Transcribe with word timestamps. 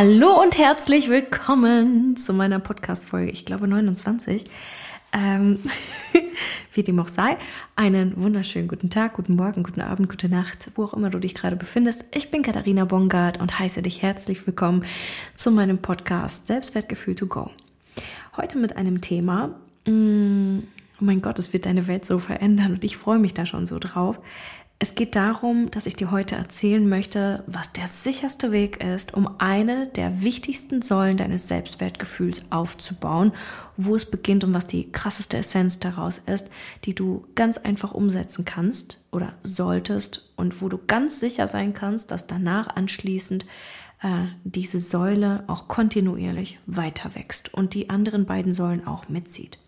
Hallo 0.00 0.40
und 0.40 0.56
herzlich 0.56 1.08
willkommen 1.08 2.16
zu 2.16 2.32
meiner 2.32 2.60
Podcast-Folge, 2.60 3.32
ich 3.32 3.44
glaube 3.44 3.66
29. 3.66 4.44
Ähm, 5.12 5.58
wie 6.72 6.84
dem 6.84 7.00
auch 7.00 7.08
sei, 7.08 7.36
einen 7.74 8.16
wunderschönen 8.16 8.68
guten 8.68 8.90
Tag, 8.90 9.14
guten 9.14 9.34
Morgen, 9.34 9.64
guten 9.64 9.80
Abend, 9.80 10.08
gute 10.08 10.28
Nacht, 10.28 10.70
wo 10.76 10.84
auch 10.84 10.94
immer 10.94 11.10
du 11.10 11.18
dich 11.18 11.34
gerade 11.34 11.56
befindest. 11.56 12.04
Ich 12.12 12.30
bin 12.30 12.44
Katharina 12.44 12.84
Bongard 12.84 13.40
und 13.40 13.58
heiße 13.58 13.82
dich 13.82 14.00
herzlich 14.00 14.46
willkommen 14.46 14.84
zu 15.34 15.50
meinem 15.50 15.78
Podcast 15.78 16.46
Selbstwertgefühl 16.46 17.16
to 17.16 17.26
go. 17.26 17.50
Heute 18.36 18.56
mit 18.56 18.76
einem 18.76 19.00
Thema, 19.00 19.56
mh, 19.84 19.92
mm, 19.92 20.62
oh 21.00 21.04
mein 21.04 21.22
Gott, 21.22 21.40
es 21.40 21.52
wird 21.52 21.66
deine 21.66 21.88
Welt 21.88 22.04
so 22.04 22.20
verändern 22.20 22.74
und 22.74 22.84
ich 22.84 22.96
freue 22.96 23.18
mich 23.18 23.34
da 23.34 23.46
schon 23.46 23.66
so 23.66 23.80
drauf. 23.80 24.20
Es 24.80 24.94
geht 24.94 25.16
darum, 25.16 25.72
dass 25.72 25.86
ich 25.86 25.96
dir 25.96 26.12
heute 26.12 26.36
erzählen 26.36 26.88
möchte, 26.88 27.42
was 27.48 27.72
der 27.72 27.88
sicherste 27.88 28.52
Weg 28.52 28.80
ist, 28.82 29.12
um 29.12 29.28
eine 29.38 29.88
der 29.88 30.22
wichtigsten 30.22 30.82
Säulen 30.82 31.16
deines 31.16 31.48
Selbstwertgefühls 31.48 32.42
aufzubauen, 32.50 33.32
wo 33.76 33.96
es 33.96 34.08
beginnt 34.08 34.44
und 34.44 34.54
was 34.54 34.68
die 34.68 34.92
krasseste 34.92 35.38
Essenz 35.38 35.80
daraus 35.80 36.18
ist, 36.18 36.48
die 36.84 36.94
du 36.94 37.26
ganz 37.34 37.58
einfach 37.58 37.92
umsetzen 37.92 38.44
kannst 38.44 39.00
oder 39.10 39.32
solltest 39.42 40.32
und 40.36 40.62
wo 40.62 40.68
du 40.68 40.78
ganz 40.86 41.18
sicher 41.18 41.48
sein 41.48 41.74
kannst, 41.74 42.12
dass 42.12 42.28
danach 42.28 42.68
anschließend 42.76 43.46
äh, 44.00 44.26
diese 44.44 44.78
Säule 44.78 45.42
auch 45.48 45.66
kontinuierlich 45.66 46.60
weiter 46.66 47.16
wächst 47.16 47.52
und 47.52 47.74
die 47.74 47.90
anderen 47.90 48.26
beiden 48.26 48.54
Säulen 48.54 48.86
auch 48.86 49.08
mitzieht. 49.08 49.58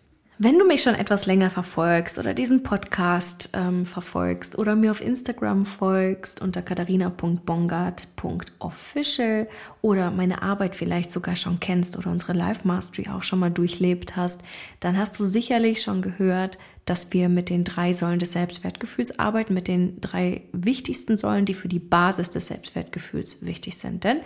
Wenn 0.43 0.57
du 0.57 0.65
mich 0.65 0.81
schon 0.81 0.95
etwas 0.95 1.27
länger 1.27 1.51
verfolgst 1.51 2.17
oder 2.17 2.33
diesen 2.33 2.63
Podcast 2.63 3.51
ähm, 3.53 3.85
verfolgst 3.85 4.57
oder 4.57 4.75
mir 4.75 4.89
auf 4.89 4.99
Instagram 4.99 5.67
folgst 5.67 6.41
unter 6.41 6.63
katharina.bongard.official 6.63 9.47
oder 9.83 10.09
meine 10.09 10.41
Arbeit 10.41 10.75
vielleicht 10.75 11.11
sogar 11.11 11.35
schon 11.35 11.59
kennst 11.59 11.95
oder 11.95 12.09
unsere 12.09 12.33
Live 12.33 12.65
Mastery 12.65 13.07
auch 13.09 13.21
schon 13.21 13.37
mal 13.37 13.51
durchlebt 13.51 14.15
hast, 14.15 14.41
dann 14.79 14.97
hast 14.97 15.19
du 15.19 15.25
sicherlich 15.25 15.83
schon 15.83 16.01
gehört, 16.01 16.57
dass 16.85 17.13
wir 17.13 17.29
mit 17.29 17.51
den 17.51 17.63
drei 17.63 17.93
Säulen 17.93 18.17
des 18.17 18.31
Selbstwertgefühls 18.31 19.19
arbeiten, 19.19 19.53
mit 19.53 19.67
den 19.67 20.01
drei 20.01 20.41
wichtigsten 20.53 21.19
Säulen, 21.19 21.45
die 21.45 21.53
für 21.53 21.67
die 21.67 21.77
Basis 21.77 22.31
des 22.31 22.47
Selbstwertgefühls 22.47 23.45
wichtig 23.45 23.77
sind. 23.77 24.03
Denn 24.03 24.21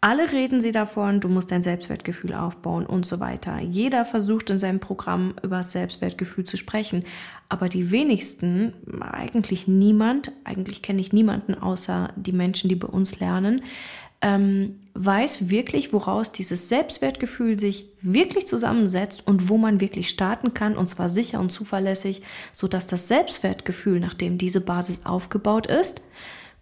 alle 0.00 0.30
reden 0.30 0.60
sie 0.60 0.72
davon, 0.72 1.20
du 1.20 1.28
musst 1.28 1.50
dein 1.50 1.62
Selbstwertgefühl 1.62 2.34
aufbauen 2.34 2.86
und 2.86 3.06
so 3.06 3.18
weiter. 3.18 3.58
Jeder 3.60 4.04
versucht 4.04 4.50
in 4.50 4.58
seinem 4.58 4.78
Programm 4.78 5.34
über 5.42 5.58
das 5.58 5.72
Selbstwertgefühl 5.72 6.44
zu 6.44 6.56
sprechen, 6.56 7.04
aber 7.48 7.68
die 7.68 7.90
wenigsten, 7.90 8.74
eigentlich 9.00 9.66
niemand, 9.66 10.32
eigentlich 10.44 10.82
kenne 10.82 11.00
ich 11.00 11.12
niemanden 11.12 11.54
außer 11.54 12.12
die 12.16 12.32
Menschen, 12.32 12.68
die 12.68 12.76
bei 12.76 12.88
uns 12.88 13.20
lernen, 13.20 13.62
ähm, 14.22 14.80
weiß 14.94 15.50
wirklich, 15.50 15.92
woraus 15.92 16.32
dieses 16.32 16.68
Selbstwertgefühl 16.68 17.58
sich 17.58 17.86
wirklich 18.00 18.46
zusammensetzt 18.46 19.26
und 19.26 19.48
wo 19.48 19.58
man 19.58 19.80
wirklich 19.80 20.08
starten 20.08 20.54
kann, 20.54 20.76
und 20.76 20.88
zwar 20.88 21.08
sicher 21.08 21.38
und 21.38 21.50
zuverlässig, 21.50 22.22
sodass 22.52 22.86
das 22.86 23.08
Selbstwertgefühl, 23.08 24.00
nachdem 24.00 24.38
diese 24.38 24.60
Basis 24.60 25.00
aufgebaut 25.04 25.66
ist, 25.66 26.02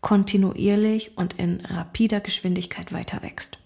kontinuierlich 0.05 1.17
und 1.17 1.33
in 1.39 1.63
rapider 1.65 2.21
Geschwindigkeit 2.21 2.93
weiter 2.93 3.23
wächst. 3.23 3.57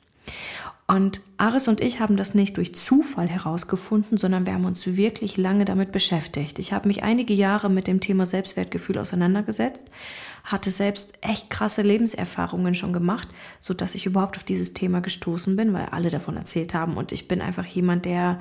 Und 0.87 1.21
Aris 1.37 1.67
und 1.67 1.81
ich 1.81 1.99
haben 1.99 2.17
das 2.17 2.33
nicht 2.33 2.57
durch 2.57 2.77
Zufall 2.77 3.29
herausgefunden, 3.29 4.17
sondern 4.17 4.47
wir 4.47 4.55
haben 4.55 4.65
uns 4.65 4.87
wirklich 4.87 5.37
lange 5.37 5.65
damit 5.65 5.91
beschäftigt. 5.91 6.61
Ich 6.61 6.73
habe 6.73 6.87
mich 6.87 7.03
einige 7.03 7.35
Jahre 7.35 7.69
mit 7.69 7.89
dem 7.89 7.99
Thema 7.99 8.25
Selbstwertgefühl 8.25 8.99
auseinandergesetzt, 8.99 9.89
hatte 10.45 10.71
selbst 10.71 11.19
echt 11.23 11.51
krasse 11.51 11.83
Lebenserfahrungen 11.83 12.77
schon 12.77 12.93
gemacht, 12.93 13.27
so 13.59 13.75
dass 13.75 13.97
ich 13.97 14.07
überhaupt 14.07 14.37
auf 14.37 14.45
dieses 14.45 14.75
Thema 14.75 15.01
gestoßen 15.01 15.57
bin, 15.57 15.73
weil 15.73 15.87
alle 15.87 16.09
davon 16.09 16.37
erzählt 16.37 16.73
haben. 16.73 16.97
Und 16.97 17.11
ich 17.11 17.27
bin 17.27 17.43
einfach 17.43 17.67
jemand, 17.67 18.05
der 18.05 18.39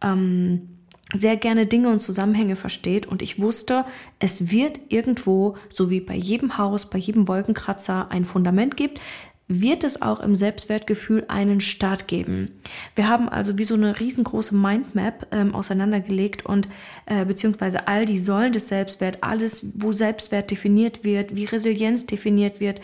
ähm, 0.00 0.78
sehr 1.14 1.36
gerne 1.36 1.66
Dinge 1.66 1.90
und 1.90 2.00
Zusammenhänge 2.00 2.56
versteht 2.56 3.06
und 3.06 3.22
ich 3.22 3.40
wusste, 3.40 3.84
es 4.18 4.50
wird 4.50 4.80
irgendwo, 4.88 5.56
so 5.68 5.90
wie 5.90 6.00
bei 6.00 6.14
jedem 6.14 6.58
Haus, 6.58 6.86
bei 6.86 6.98
jedem 6.98 7.28
Wolkenkratzer 7.28 8.10
ein 8.10 8.24
Fundament 8.24 8.76
gibt, 8.76 9.00
wird 9.48 9.84
es 9.84 10.00
auch 10.00 10.20
im 10.20 10.34
Selbstwertgefühl 10.34 11.24
einen 11.28 11.60
Start 11.60 12.08
geben. 12.08 12.52
Wir 12.94 13.08
haben 13.08 13.28
also 13.28 13.58
wie 13.58 13.64
so 13.64 13.74
eine 13.74 14.00
riesengroße 14.00 14.54
Mindmap 14.54 15.26
ähm, 15.30 15.54
auseinandergelegt 15.54 16.46
und 16.46 16.68
äh, 17.06 17.24
beziehungsweise 17.24 17.86
all 17.88 18.06
die 18.06 18.18
Säulen 18.20 18.52
des 18.52 18.68
Selbstwert, 18.68 19.18
alles, 19.20 19.66
wo 19.74 19.92
Selbstwert 19.92 20.50
definiert 20.50 21.04
wird, 21.04 21.34
wie 21.34 21.44
Resilienz 21.44 22.06
definiert 22.06 22.60
wird. 22.60 22.80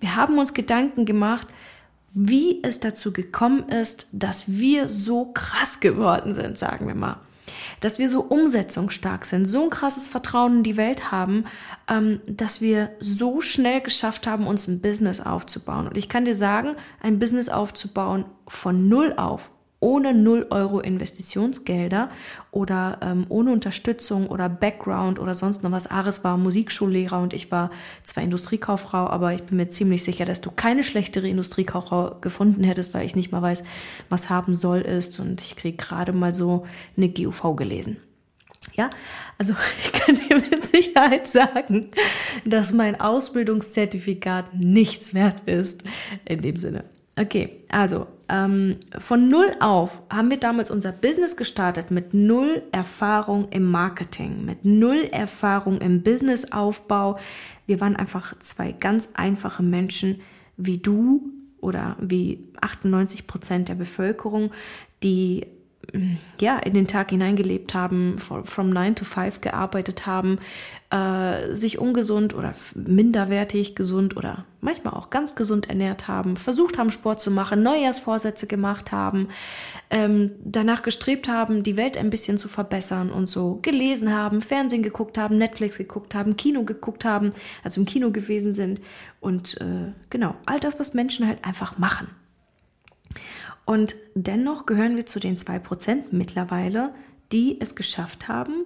Wir 0.00 0.16
haben 0.16 0.38
uns 0.38 0.52
Gedanken 0.52 1.06
gemacht, 1.06 1.48
wie 2.12 2.60
es 2.62 2.80
dazu 2.80 3.12
gekommen 3.12 3.68
ist, 3.68 4.08
dass 4.12 4.44
wir 4.46 4.88
so 4.88 5.26
krass 5.32 5.80
geworden 5.80 6.34
sind, 6.34 6.58
sagen 6.58 6.86
wir 6.86 6.94
mal 6.94 7.20
dass 7.80 7.98
wir 7.98 8.08
so 8.08 8.20
umsetzungsstark 8.20 9.24
sind, 9.24 9.46
so 9.46 9.64
ein 9.64 9.70
krasses 9.70 10.08
Vertrauen 10.08 10.58
in 10.58 10.62
die 10.62 10.76
Welt 10.76 11.12
haben, 11.12 11.44
ähm, 11.88 12.20
dass 12.26 12.60
wir 12.60 12.90
so 13.00 13.40
schnell 13.40 13.80
geschafft 13.80 14.26
haben, 14.26 14.46
uns 14.46 14.66
ein 14.66 14.80
Business 14.80 15.20
aufzubauen. 15.20 15.86
Und 15.86 15.96
ich 15.96 16.08
kann 16.08 16.24
dir 16.24 16.34
sagen, 16.34 16.76
ein 17.00 17.18
Business 17.18 17.48
aufzubauen 17.48 18.24
von 18.46 18.88
null 18.88 19.14
auf, 19.16 19.50
ohne 19.80 20.12
0 20.12 20.46
Euro 20.50 20.80
Investitionsgelder 20.80 22.10
oder 22.50 22.98
ähm, 23.02 23.26
ohne 23.30 23.50
Unterstützung 23.50 24.28
oder 24.28 24.48
Background 24.48 25.18
oder 25.18 25.34
sonst 25.34 25.62
noch 25.62 25.72
was. 25.72 25.86
Ares 25.86 26.22
war 26.22 26.36
Musikschullehrer 26.36 27.20
und 27.20 27.32
ich 27.32 27.50
war 27.50 27.70
zwar 28.04 28.22
Industriekauffrau, 28.22 29.08
aber 29.08 29.32
ich 29.32 29.42
bin 29.44 29.56
mir 29.56 29.70
ziemlich 29.70 30.04
sicher, 30.04 30.26
dass 30.26 30.42
du 30.42 30.50
keine 30.50 30.84
schlechtere 30.84 31.28
Industriekauffrau 31.28 32.16
gefunden 32.20 32.62
hättest, 32.62 32.92
weil 32.92 33.06
ich 33.06 33.16
nicht 33.16 33.32
mal 33.32 33.42
weiß, 33.42 33.64
was 34.10 34.28
haben 34.28 34.54
soll 34.54 34.82
ist 34.82 35.18
und 35.18 35.40
ich 35.40 35.56
kriege 35.56 35.78
gerade 35.78 36.12
mal 36.12 36.34
so 36.34 36.66
eine 36.96 37.08
GUV 37.08 37.56
gelesen. 37.56 37.96
Ja, 38.74 38.90
also 39.38 39.54
ich 39.84 39.92
kann 39.92 40.16
dir 40.16 40.36
mit 40.36 40.66
Sicherheit 40.66 41.26
sagen, 41.26 41.90
dass 42.44 42.74
mein 42.74 43.00
Ausbildungszertifikat 43.00 44.54
nichts 44.54 45.14
wert 45.14 45.40
ist 45.46 45.82
in 46.26 46.42
dem 46.42 46.56
Sinne. 46.56 46.84
Okay, 47.16 47.64
also 47.68 48.06
ähm, 48.28 48.76
von 48.98 49.28
null 49.28 49.56
auf 49.60 50.00
haben 50.08 50.30
wir 50.30 50.38
damals 50.38 50.70
unser 50.70 50.92
Business 50.92 51.36
gestartet 51.36 51.90
mit 51.90 52.14
null 52.14 52.62
Erfahrung 52.72 53.48
im 53.50 53.64
Marketing, 53.64 54.44
mit 54.44 54.64
null 54.64 55.08
Erfahrung 55.10 55.80
im 55.80 56.02
Businessaufbau. 56.02 57.18
Wir 57.66 57.80
waren 57.80 57.96
einfach 57.96 58.38
zwei 58.38 58.72
ganz 58.72 59.08
einfache 59.14 59.62
Menschen 59.62 60.20
wie 60.56 60.78
du 60.78 61.30
oder 61.60 61.96
wie 62.00 62.48
98 62.60 63.26
Prozent 63.26 63.68
der 63.68 63.74
Bevölkerung, 63.74 64.50
die 65.02 65.46
ja, 66.40 66.58
in 66.58 66.74
den 66.74 66.86
Tag 66.86 67.10
hineingelebt 67.10 67.74
haben, 67.74 68.18
from 68.18 68.70
9 68.70 68.96
to 68.96 69.04
5 69.04 69.40
gearbeitet 69.40 70.06
haben, 70.06 70.38
äh, 70.90 71.54
sich 71.54 71.78
ungesund 71.78 72.34
oder 72.34 72.54
minderwertig 72.74 73.76
gesund 73.76 74.16
oder 74.16 74.44
manchmal 74.60 74.94
auch 74.94 75.10
ganz 75.10 75.34
gesund 75.34 75.68
ernährt 75.68 76.08
haben, 76.08 76.36
versucht 76.36 76.78
haben, 76.78 76.90
Sport 76.90 77.20
zu 77.20 77.30
machen, 77.30 77.62
Neujahrsvorsätze 77.62 78.46
gemacht 78.46 78.90
haben, 78.90 79.28
ähm, 79.90 80.32
danach 80.44 80.82
gestrebt 80.82 81.28
haben, 81.28 81.62
die 81.62 81.76
Welt 81.76 81.96
ein 81.96 82.10
bisschen 82.10 82.38
zu 82.38 82.48
verbessern 82.48 83.10
und 83.10 83.28
so 83.28 83.58
gelesen 83.62 84.12
haben, 84.12 84.40
Fernsehen 84.40 84.82
geguckt 84.82 85.16
haben, 85.18 85.38
Netflix 85.38 85.78
geguckt 85.78 86.14
haben, 86.14 86.36
Kino 86.36 86.64
geguckt 86.64 87.04
haben, 87.04 87.32
also 87.62 87.80
im 87.80 87.86
Kino 87.86 88.10
gewesen 88.10 88.54
sind 88.54 88.80
und 89.20 89.60
äh, 89.60 89.92
genau, 90.10 90.34
all 90.46 90.60
das, 90.60 90.80
was 90.80 90.94
Menschen 90.94 91.26
halt 91.26 91.44
einfach 91.44 91.78
machen. 91.78 92.08
Und 93.64 93.94
dennoch 94.14 94.66
gehören 94.66 94.96
wir 94.96 95.06
zu 95.06 95.20
den 95.20 95.36
2% 95.36 96.06
mittlerweile, 96.10 96.94
die 97.32 97.60
es 97.60 97.74
geschafft 97.74 98.28
haben, 98.28 98.64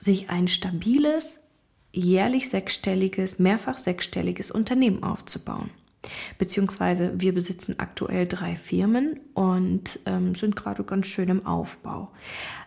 sich 0.00 0.30
ein 0.30 0.48
stabiles, 0.48 1.40
jährlich 1.92 2.48
sechsstelliges, 2.48 3.38
mehrfach 3.38 3.78
sechsstelliges 3.78 4.50
Unternehmen 4.50 5.02
aufzubauen. 5.02 5.70
Beziehungsweise 6.38 7.12
wir 7.14 7.32
besitzen 7.32 7.76
aktuell 7.78 8.26
drei 8.26 8.56
Firmen 8.56 9.20
und 9.34 10.00
ähm, 10.06 10.34
sind 10.34 10.56
gerade 10.56 10.82
ganz 10.84 11.06
schön 11.06 11.28
im 11.28 11.46
Aufbau. 11.46 12.10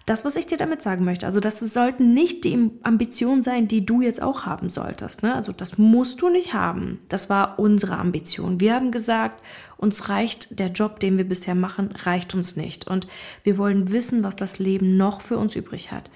Das, 0.06 0.24
was 0.24 0.36
ich 0.36 0.46
dir 0.46 0.58
damit 0.58 0.84
sagen 0.84 1.04
möchte, 1.04 1.26
also 1.26 1.40
das 1.40 1.60
sollten 1.60 2.14
nicht 2.14 2.44
die 2.44 2.70
Ambitionen 2.84 3.42
sein, 3.42 3.68
die 3.68 3.86
du 3.86 4.02
jetzt 4.02 4.22
auch 4.22 4.46
haben 4.46 4.70
solltest. 4.70 5.24
Ne? 5.24 5.34
Also 5.34 5.52
das 5.52 5.80
musst 5.80 6.22
du 6.22 6.30
nicht 6.30 6.54
haben. 6.54 7.00
Das 7.10 7.30
war 7.30 7.58
unsere 7.58 7.98
Ambition. 7.98 8.60
Wir 8.60 8.76
haben 8.76 8.92
gesagt, 8.92 9.42
uns 9.78 10.08
reicht 10.08 10.60
der 10.60 10.68
Job, 10.68 11.00
den 11.00 11.18
wir 11.18 11.28
bisher 11.28 11.56
machen, 11.56 11.90
reicht 11.92 12.36
uns 12.36 12.56
nicht. 12.56 12.86
Und 12.88 13.08
wir 13.44 13.58
wollen 13.58 13.92
wissen, 13.92 14.24
was 14.24 14.36
das 14.36 14.60
Leben 14.60 14.96
noch 14.96 15.22
für 15.22 15.38
uns 15.38 15.56
übrig 15.56 15.92
hat. 15.92 16.12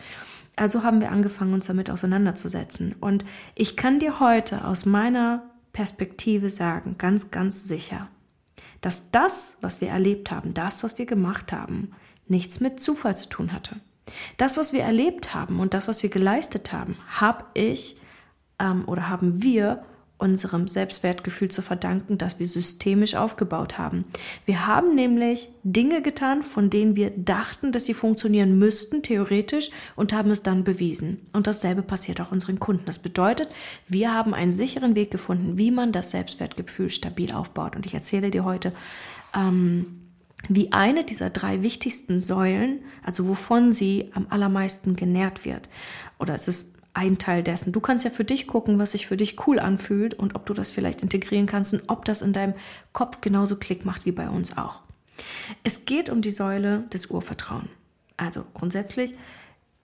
Also 0.55 0.83
haben 0.83 1.01
wir 1.01 1.11
angefangen, 1.11 1.53
uns 1.53 1.65
damit 1.65 1.89
auseinanderzusetzen. 1.89 2.95
Und 2.99 3.25
ich 3.55 3.75
kann 3.75 3.97
dir 3.97 4.19
heute 4.19 4.65
aus 4.65 4.85
meiner 4.85 5.48
Perspektive 5.73 6.49
sagen, 6.49 6.95
ganz, 6.97 7.31
ganz 7.31 7.67
sicher, 7.67 8.07
dass 8.81 9.11
das, 9.11 9.57
was 9.61 9.81
wir 9.81 9.89
erlebt 9.89 10.31
haben, 10.31 10.53
das, 10.53 10.83
was 10.83 10.97
wir 10.97 11.05
gemacht 11.05 11.51
haben, 11.53 11.91
nichts 12.27 12.59
mit 12.59 12.79
Zufall 12.79 13.15
zu 13.15 13.27
tun 13.27 13.51
hatte. 13.51 13.77
Das, 14.37 14.57
was 14.57 14.73
wir 14.73 14.81
erlebt 14.81 15.33
haben 15.33 15.59
und 15.59 15.73
das, 15.73 15.87
was 15.87 16.01
wir 16.01 16.09
geleistet 16.09 16.73
haben, 16.73 16.97
habe 17.07 17.45
ich 17.53 17.97
ähm, 18.59 18.87
oder 18.87 19.09
haben 19.09 19.43
wir 19.43 19.83
unserem 20.19 20.67
Selbstwertgefühl 20.67 21.49
zu 21.49 21.61
verdanken, 21.61 22.17
das 22.17 22.39
wir 22.39 22.47
systemisch 22.47 23.15
aufgebaut 23.15 23.77
haben. 23.77 24.05
Wir 24.45 24.67
haben 24.67 24.93
nämlich 24.93 25.49
Dinge 25.63 26.01
getan, 26.01 26.43
von 26.43 26.69
denen 26.69 26.95
wir 26.95 27.11
dachten, 27.11 27.71
dass 27.71 27.85
sie 27.85 27.93
funktionieren 27.93 28.59
müssten, 28.59 29.01
theoretisch, 29.01 29.71
und 29.95 30.13
haben 30.13 30.29
es 30.29 30.43
dann 30.43 30.63
bewiesen. 30.63 31.21
Und 31.33 31.47
dasselbe 31.47 31.81
passiert 31.81 32.19
auch 32.19 32.31
unseren 32.31 32.59
Kunden. 32.59 32.83
Das 32.85 32.99
bedeutet, 32.99 33.49
wir 33.87 34.13
haben 34.13 34.33
einen 34.33 34.51
sicheren 34.51 34.95
Weg 34.95 35.09
gefunden, 35.09 35.57
wie 35.57 35.71
man 35.71 35.93
das 35.93 36.11
Selbstwertgefühl 36.11 36.89
stabil 36.89 37.33
aufbaut. 37.33 37.77
Und 37.77 37.85
ich 37.85 37.93
erzähle 37.93 38.29
dir 38.29 38.43
heute, 38.43 38.73
ähm, 39.33 40.01
wie 40.47 40.71
eine 40.71 41.03
dieser 41.03 41.29
drei 41.29 41.63
wichtigsten 41.63 42.19
Säulen, 42.19 42.79
also 43.03 43.27
wovon 43.27 43.71
sie 43.71 44.11
am 44.13 44.27
allermeisten 44.29 44.95
genährt 44.95 45.45
wird. 45.45 45.69
Oder 46.17 46.33
es 46.33 46.47
ist 46.47 46.73
ein 46.99 47.17
Teil 47.17 47.43
dessen. 47.43 47.71
Du 47.71 47.79
kannst 47.79 48.03
ja 48.03 48.11
für 48.11 48.25
dich 48.25 48.45
gucken, 48.45 48.77
was 48.77 48.91
sich 48.91 49.07
für 49.07 49.15
dich 49.15 49.47
cool 49.47 49.57
anfühlt 49.57 50.13
und 50.13 50.35
ob 50.35 50.45
du 50.45 50.53
das 50.53 50.69
vielleicht 50.69 51.01
integrieren 51.01 51.45
kannst 51.45 51.73
und 51.73 51.83
ob 51.87 52.03
das 52.03 52.21
in 52.21 52.33
deinem 52.33 52.55
Kopf 52.91 53.21
genauso 53.21 53.55
Klick 53.55 53.85
macht 53.85 54.05
wie 54.05 54.11
bei 54.11 54.29
uns 54.29 54.57
auch. 54.57 54.81
Es 55.63 55.85
geht 55.85 56.09
um 56.09 56.21
die 56.21 56.31
Säule 56.31 56.83
des 56.91 57.05
Urvertrauen. 57.05 57.69
Also 58.17 58.43
grundsätzlich, 58.53 59.15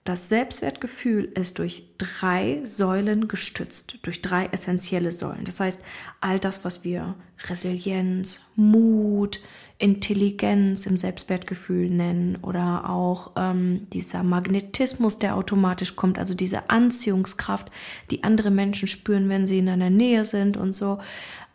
das 0.04 0.28
Selbstwertgefühl 0.28 1.24
ist 1.24 1.58
durch 1.58 1.84
drei 1.96 2.60
Säulen 2.64 3.28
gestützt, 3.28 3.98
durch 4.02 4.20
drei 4.20 4.46
essentielle 4.52 5.10
Säulen. 5.10 5.44
Das 5.44 5.58
heißt, 5.58 5.80
all 6.20 6.38
das, 6.38 6.66
was 6.66 6.84
wir 6.84 7.14
Resilienz, 7.48 8.42
Mut, 8.56 9.40
Intelligenz 9.78 10.86
im 10.86 10.96
Selbstwertgefühl 10.96 11.90
nennen 11.90 12.38
oder 12.40 12.88
auch 12.88 13.32
ähm, 13.36 13.86
dieser 13.92 14.22
Magnetismus, 14.22 15.18
der 15.18 15.36
automatisch 15.36 15.96
kommt, 15.96 16.18
also 16.18 16.34
diese 16.34 16.70
Anziehungskraft, 16.70 17.70
die 18.10 18.24
andere 18.24 18.50
Menschen 18.50 18.88
spüren, 18.88 19.28
wenn 19.28 19.46
sie 19.46 19.58
in 19.58 19.68
einer 19.68 19.90
Nähe 19.90 20.24
sind 20.24 20.56
und 20.56 20.72
so. 20.72 20.98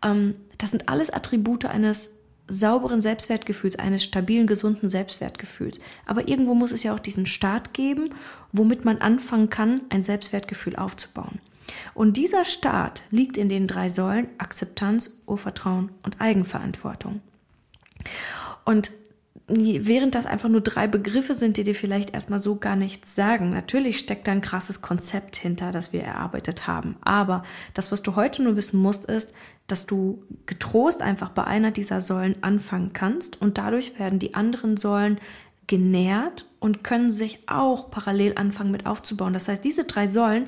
Ähm, 0.04 0.36
das 0.60 0.70
sind 0.70 0.88
alles 0.88 1.10
Attribute 1.10 1.66
eines 1.66 2.12
sauberen 2.48 3.02
Selbstwertgefühls, 3.02 3.80
eines 3.80 4.04
stabilen, 4.04 4.46
gesunden 4.46 4.90
Selbstwertgefühls. 4.90 5.80
Aber 6.06 6.28
irgendwo 6.28 6.54
muss 6.54 6.72
es 6.72 6.84
ja 6.84 6.94
auch 6.94 7.00
diesen 7.00 7.26
Start 7.26 7.74
geben, 7.74 8.14
womit 8.52 8.86
man 8.86 9.00
anfangen 9.00 9.50
kann, 9.50 9.82
ein 9.90 10.04
Selbstwertgefühl 10.04 10.76
aufzubauen. 10.76 11.40
Und 11.94 12.18
dieser 12.18 12.44
Start 12.44 13.04
liegt 13.10 13.38
in 13.38 13.50
den 13.50 13.66
drei 13.66 13.90
Säulen 13.90 14.28
Akzeptanz, 14.38 15.22
Urvertrauen 15.26 15.90
und 16.04 16.20
Eigenverantwortung. 16.20 17.22
Und 18.66 18.92
während 19.48 20.16
das 20.16 20.26
einfach 20.26 20.50
nur 20.50 20.62
drei 20.62 20.88
Begriffe 20.88 21.36
sind, 21.36 21.58
die 21.58 21.64
dir 21.64 21.76
vielleicht 21.76 22.14
erstmal 22.14 22.40
so 22.40 22.56
gar 22.56 22.76
nichts 22.76 23.16
sagen. 23.16 23.50
Natürlich 23.52 24.00
steckt 24.00 24.28
da 24.28 24.32
ein 24.32 24.42
krasses 24.42 24.82
Konzept 24.82 25.36
hinter, 25.36 25.72
das 25.72 25.92
wir 25.92 26.04
erarbeitet 26.04 26.68
haben. 26.68 26.96
Aber 27.02 27.44
das, 27.74 27.92
was 27.92 28.02
du 28.02 28.16
heute 28.16 28.44
nur 28.44 28.56
wissen 28.56 28.80
musst, 28.80 29.06
ist, 29.06 29.34
dass 29.68 29.86
du 29.86 30.24
getrost 30.46 31.02
einfach 31.02 31.30
bei 31.30 31.44
einer 31.44 31.72
dieser 31.72 32.02
Säulen 32.02 32.36
anfangen 32.42 32.94
kannst 32.94 33.42
und 33.42 33.58
dadurch 33.58 33.98
werden 34.00 34.20
die 34.20 34.34
anderen 34.34 34.78
Säulen 34.78 35.20
genährt 35.68 36.46
und 36.60 36.84
können 36.84 37.12
sich 37.12 37.40
auch 37.48 37.92
parallel 37.92 38.34
anfangen 38.36 38.72
mit 38.72 38.86
aufzubauen. 38.86 39.34
Das 39.34 39.48
heißt, 39.48 39.64
diese 39.64 39.86
drei 39.86 40.08
Säulen 40.08 40.48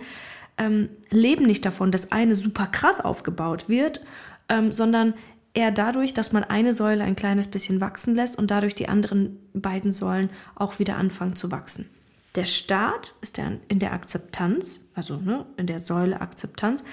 ähm, 0.57 0.89
leben 1.09 1.45
nicht 1.45 1.65
davon, 1.65 1.91
dass 1.91 2.11
eine 2.11 2.35
super 2.35 2.67
krass 2.67 2.99
aufgebaut 2.99 3.69
wird, 3.69 4.01
ähm, 4.49 4.71
sondern 4.71 5.13
eher 5.53 5.71
dadurch, 5.71 6.13
dass 6.13 6.31
man 6.31 6.43
eine 6.43 6.73
Säule 6.73 7.03
ein 7.03 7.15
kleines 7.15 7.47
bisschen 7.47 7.81
wachsen 7.81 8.15
lässt 8.15 8.37
und 8.37 8.51
dadurch 8.51 8.75
die 8.75 8.89
anderen 8.89 9.37
beiden 9.53 9.91
Säulen 9.91 10.29
auch 10.55 10.79
wieder 10.79 10.97
anfangen 10.97 11.35
zu 11.35 11.51
wachsen. 11.51 11.89
Der 12.35 12.45
Start 12.45 13.13
ist 13.21 13.37
der, 13.37 13.59
in 13.67 13.77
der 13.77 13.93
Akzeptanz, 13.93 14.79
also 14.95 15.17
ne, 15.17 15.45
in 15.57 15.67
der 15.67 15.79
Säule 15.79 16.19
Akzeptanz, 16.19 16.83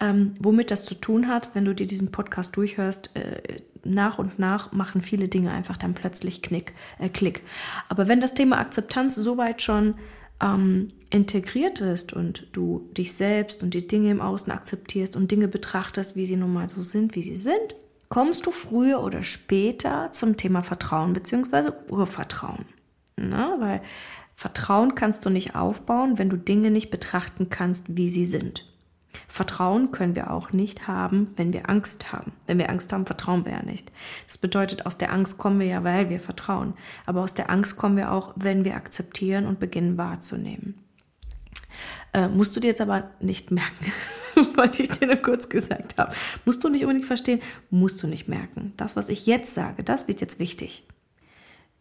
ähm, 0.00 0.34
womit 0.38 0.70
das 0.70 0.84
zu 0.84 0.94
tun 0.94 1.28
hat, 1.28 1.54
wenn 1.54 1.64
du 1.64 1.74
dir 1.74 1.86
diesen 1.86 2.10
Podcast 2.10 2.54
durchhörst, 2.56 3.16
äh, 3.16 3.62
nach 3.84 4.18
und 4.18 4.38
nach 4.38 4.70
machen 4.72 5.00
viele 5.00 5.28
Dinge 5.28 5.50
einfach 5.50 5.78
dann 5.78 5.94
plötzlich 5.94 6.42
Knick, 6.42 6.74
äh, 6.98 7.08
Klick. 7.08 7.42
Aber 7.88 8.06
wenn 8.06 8.20
das 8.20 8.34
Thema 8.34 8.58
Akzeptanz 8.58 9.14
soweit 9.14 9.62
schon 9.62 9.94
ähm, 10.42 10.92
integriert 11.08 11.80
ist 11.80 12.12
und 12.12 12.46
du 12.52 12.90
dich 12.96 13.14
selbst 13.14 13.62
und 13.62 13.72
die 13.72 13.86
Dinge 13.86 14.10
im 14.10 14.20
Außen 14.20 14.52
akzeptierst 14.52 15.16
und 15.16 15.30
Dinge 15.30 15.48
betrachtest, 15.48 16.16
wie 16.16 16.26
sie 16.26 16.36
nun 16.36 16.52
mal 16.52 16.68
so 16.68 16.82
sind, 16.82 17.14
wie 17.14 17.22
sie 17.22 17.36
sind, 17.36 17.74
kommst 18.12 18.44
du 18.44 18.50
früher 18.50 19.02
oder 19.02 19.22
später 19.22 20.12
zum 20.12 20.36
Thema 20.36 20.62
Vertrauen 20.62 21.14
bzw. 21.14 21.72
Urvertrauen. 21.88 22.66
Na, 23.16 23.58
weil 23.58 23.80
Vertrauen 24.36 24.94
kannst 24.94 25.24
du 25.24 25.30
nicht 25.30 25.54
aufbauen, 25.54 26.18
wenn 26.18 26.28
du 26.28 26.36
Dinge 26.36 26.70
nicht 26.70 26.90
betrachten 26.90 27.48
kannst, 27.48 27.96
wie 27.96 28.10
sie 28.10 28.26
sind. 28.26 28.70
Vertrauen 29.28 29.92
können 29.92 30.14
wir 30.14 30.30
auch 30.30 30.52
nicht 30.52 30.86
haben, 30.88 31.28
wenn 31.36 31.54
wir 31.54 31.70
Angst 31.70 32.12
haben. 32.12 32.32
Wenn 32.46 32.58
wir 32.58 32.68
Angst 32.68 32.92
haben, 32.92 33.06
vertrauen 33.06 33.46
wir 33.46 33.52
ja 33.52 33.62
nicht. 33.62 33.90
Das 34.26 34.36
bedeutet, 34.36 34.84
aus 34.84 34.98
der 34.98 35.10
Angst 35.10 35.38
kommen 35.38 35.58
wir 35.58 35.66
ja, 35.66 35.82
weil 35.82 36.10
wir 36.10 36.20
vertrauen. 36.20 36.74
Aber 37.06 37.22
aus 37.22 37.32
der 37.32 37.48
Angst 37.48 37.78
kommen 37.78 37.96
wir 37.96 38.12
auch, 38.12 38.34
wenn 38.36 38.66
wir 38.66 38.76
akzeptieren 38.76 39.46
und 39.46 39.58
beginnen 39.58 39.96
wahrzunehmen. 39.96 40.81
Äh, 42.12 42.28
musst 42.28 42.54
du 42.56 42.60
dir 42.60 42.68
jetzt 42.68 42.80
aber 42.80 43.10
nicht 43.20 43.50
merken. 43.50 43.92
wollte 44.56 44.82
ich 44.82 44.90
dir 44.90 45.06
nur 45.06 45.16
kurz 45.16 45.48
gesagt 45.48 45.98
haben. 45.98 46.14
Musst 46.44 46.62
du 46.64 46.68
nicht 46.68 46.82
unbedingt 46.82 47.06
verstehen, 47.06 47.40
musst 47.70 48.02
du 48.02 48.06
nicht 48.06 48.28
merken. 48.28 48.72
Das, 48.76 48.96
was 48.96 49.08
ich 49.08 49.26
jetzt 49.26 49.54
sage, 49.54 49.82
das 49.82 50.08
wird 50.08 50.20
jetzt 50.20 50.38
wichtig. 50.38 50.84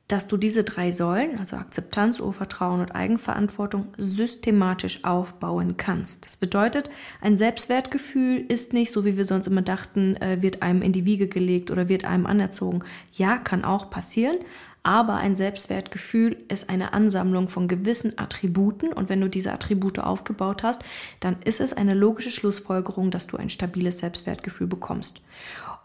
Dass 0.08 0.28
du 0.28 0.36
diese 0.36 0.66
drei 0.66 0.92
Säulen, 0.92 1.40
also 1.40 1.56
Akzeptanz, 1.56 2.20
Urvertrauen 2.20 2.82
und 2.82 2.94
Eigenverantwortung, 2.94 3.88
systematisch 3.98 5.06
aufbauen 5.06 5.78
kannst. 5.78 6.26
Das 6.26 6.36
bedeutet, 6.36 6.90
ein 7.22 7.38
Selbstwertgefühl 7.38 8.44
ist 8.50 8.74
nicht, 8.74 8.92
so 8.92 9.06
wie 9.06 9.16
wir 9.16 9.24
sonst 9.24 9.48
immer 9.48 9.62
dachten, 9.62 10.18
äh, 10.18 10.42
wird 10.42 10.64
einem 10.64 10.82
in 10.82 10.92
die 10.92 11.06
Wiege 11.06 11.28
gelegt 11.28 11.72
oder 11.72 11.88
wird 11.88 12.04
einem 12.04 12.26
anerzogen. 12.26 12.84
Ja, 13.14 13.38
kann 13.38 13.64
auch 13.64 13.90
passieren, 13.90 14.38
aber 14.84 15.16
ein 15.16 15.36
Selbstwertgefühl 15.36 16.38
ist 16.48 16.70
eine 16.70 16.94
Ansammlung 16.94 17.50
von 17.50 17.68
gewissen 17.68 18.18
Attributen 18.18 18.94
und 18.94 19.10
wenn 19.10 19.22
du 19.22 19.30
diese 19.30 19.52
Attribute 19.52 20.00
aufgebaut 20.00 20.64
hast, 20.64 20.84
dann 21.20 21.38
ist 21.44 21.62
es 21.62 21.74
eine 21.74 21.94
logische 21.94 22.32
Schlussfolgerung, 22.32 23.12
dass 23.12 23.28
du 23.28 23.38
ein 23.38 23.50
stabiles 23.50 24.00
Selbstwertgefühl 24.00 24.68
bekommst. 24.68 25.22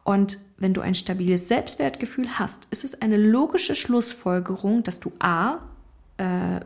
Und 0.02 0.38
wenn 0.56 0.72
du 0.72 0.80
ein 0.80 0.94
stabiles 0.94 1.48
Selbstwertgefühl 1.48 2.38
hast, 2.38 2.68
ist 2.70 2.84
es 2.84 3.02
eine 3.02 3.16
logische 3.16 3.74
Schlussfolgerung, 3.74 4.82
dass 4.82 5.00
du 5.00 5.12
A, 5.18 5.58
äh, 6.16 6.60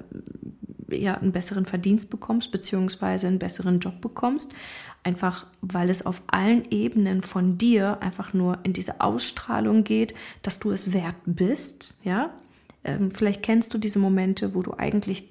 ja, 0.92 1.14
einen 1.14 1.32
besseren 1.32 1.66
Verdienst 1.66 2.10
bekommst, 2.10 2.50
beziehungsweise 2.50 3.26
einen 3.26 3.38
besseren 3.38 3.80
Job 3.80 4.00
bekommst, 4.00 4.52
einfach 5.02 5.46
weil 5.60 5.90
es 5.90 6.04
auf 6.04 6.22
allen 6.26 6.70
Ebenen 6.70 7.22
von 7.22 7.58
dir 7.58 8.02
einfach 8.02 8.32
nur 8.32 8.58
in 8.62 8.72
diese 8.72 9.00
Ausstrahlung 9.00 9.84
geht, 9.84 10.14
dass 10.42 10.58
du 10.58 10.70
es 10.70 10.92
wert 10.92 11.16
bist, 11.26 11.94
ja. 12.04 12.30
Ähm, 12.82 13.10
vielleicht 13.10 13.42
kennst 13.42 13.74
du 13.74 13.78
diese 13.78 13.98
Momente, 13.98 14.54
wo 14.54 14.62
du 14.62 14.72
eigentlich 14.76 15.28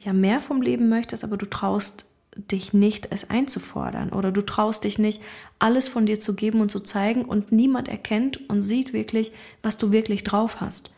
ja 0.00 0.12
mehr 0.12 0.40
vom 0.40 0.62
Leben 0.62 0.88
möchtest, 0.88 1.22
aber 1.22 1.36
du 1.36 1.46
traust 1.46 2.06
dich 2.36 2.72
nicht, 2.72 3.08
es 3.10 3.30
einzufordern 3.30 4.10
oder 4.10 4.30
du 4.30 4.42
traust 4.42 4.84
dich 4.84 4.98
nicht, 4.98 5.20
alles 5.58 5.88
von 5.88 6.06
dir 6.06 6.20
zu 6.20 6.34
geben 6.34 6.60
und 6.60 6.70
zu 6.70 6.80
zeigen 6.80 7.24
und 7.24 7.52
niemand 7.52 7.88
erkennt 7.88 8.48
und 8.48 8.62
sieht 8.62 8.92
wirklich, 8.92 9.32
was 9.62 9.78
du 9.78 9.90
wirklich 9.90 10.22
drauf 10.24 10.60
hast. 10.60 10.90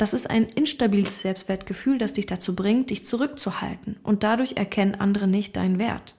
Das 0.00 0.14
ist 0.14 0.30
ein 0.30 0.44
instabiles 0.44 1.20
Selbstwertgefühl, 1.20 1.98
das 1.98 2.14
dich 2.14 2.24
dazu 2.24 2.56
bringt, 2.56 2.88
dich 2.88 3.04
zurückzuhalten 3.04 3.98
und 4.02 4.22
dadurch 4.22 4.56
erkennen 4.56 4.94
andere 4.94 5.28
nicht 5.28 5.56
deinen 5.56 5.78
Wert 5.78 6.14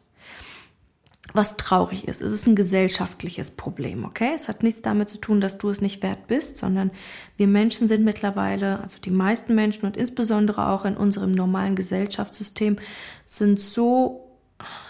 was 1.34 1.56
traurig 1.56 2.08
ist. 2.08 2.22
Es 2.22 2.32
ist 2.32 2.46
ein 2.46 2.56
gesellschaftliches 2.56 3.52
Problem, 3.52 4.04
okay? 4.04 4.32
Es 4.36 4.50
hat 4.50 4.64
nichts 4.64 4.82
damit 4.82 5.10
zu 5.10 5.18
tun, 5.18 5.40
dass 5.40 5.58
du 5.58 5.70
es 5.70 5.80
nicht 5.80 6.04
wert 6.04 6.28
bist, 6.28 6.58
sondern 6.58 6.92
wir 7.38 7.48
Menschen 7.48 7.88
sind 7.88 8.04
mittlerweile, 8.04 8.82
also 8.82 8.98
die 9.00 9.12
meisten 9.12 9.56
Menschen 9.56 9.86
und 9.86 9.96
insbesondere 9.96 10.68
auch 10.68 10.84
in 10.84 10.98
unserem 10.98 11.32
normalen 11.32 11.76
Gesellschaftssystem, 11.76 12.80
sind 13.26 13.62
so, 13.62 14.28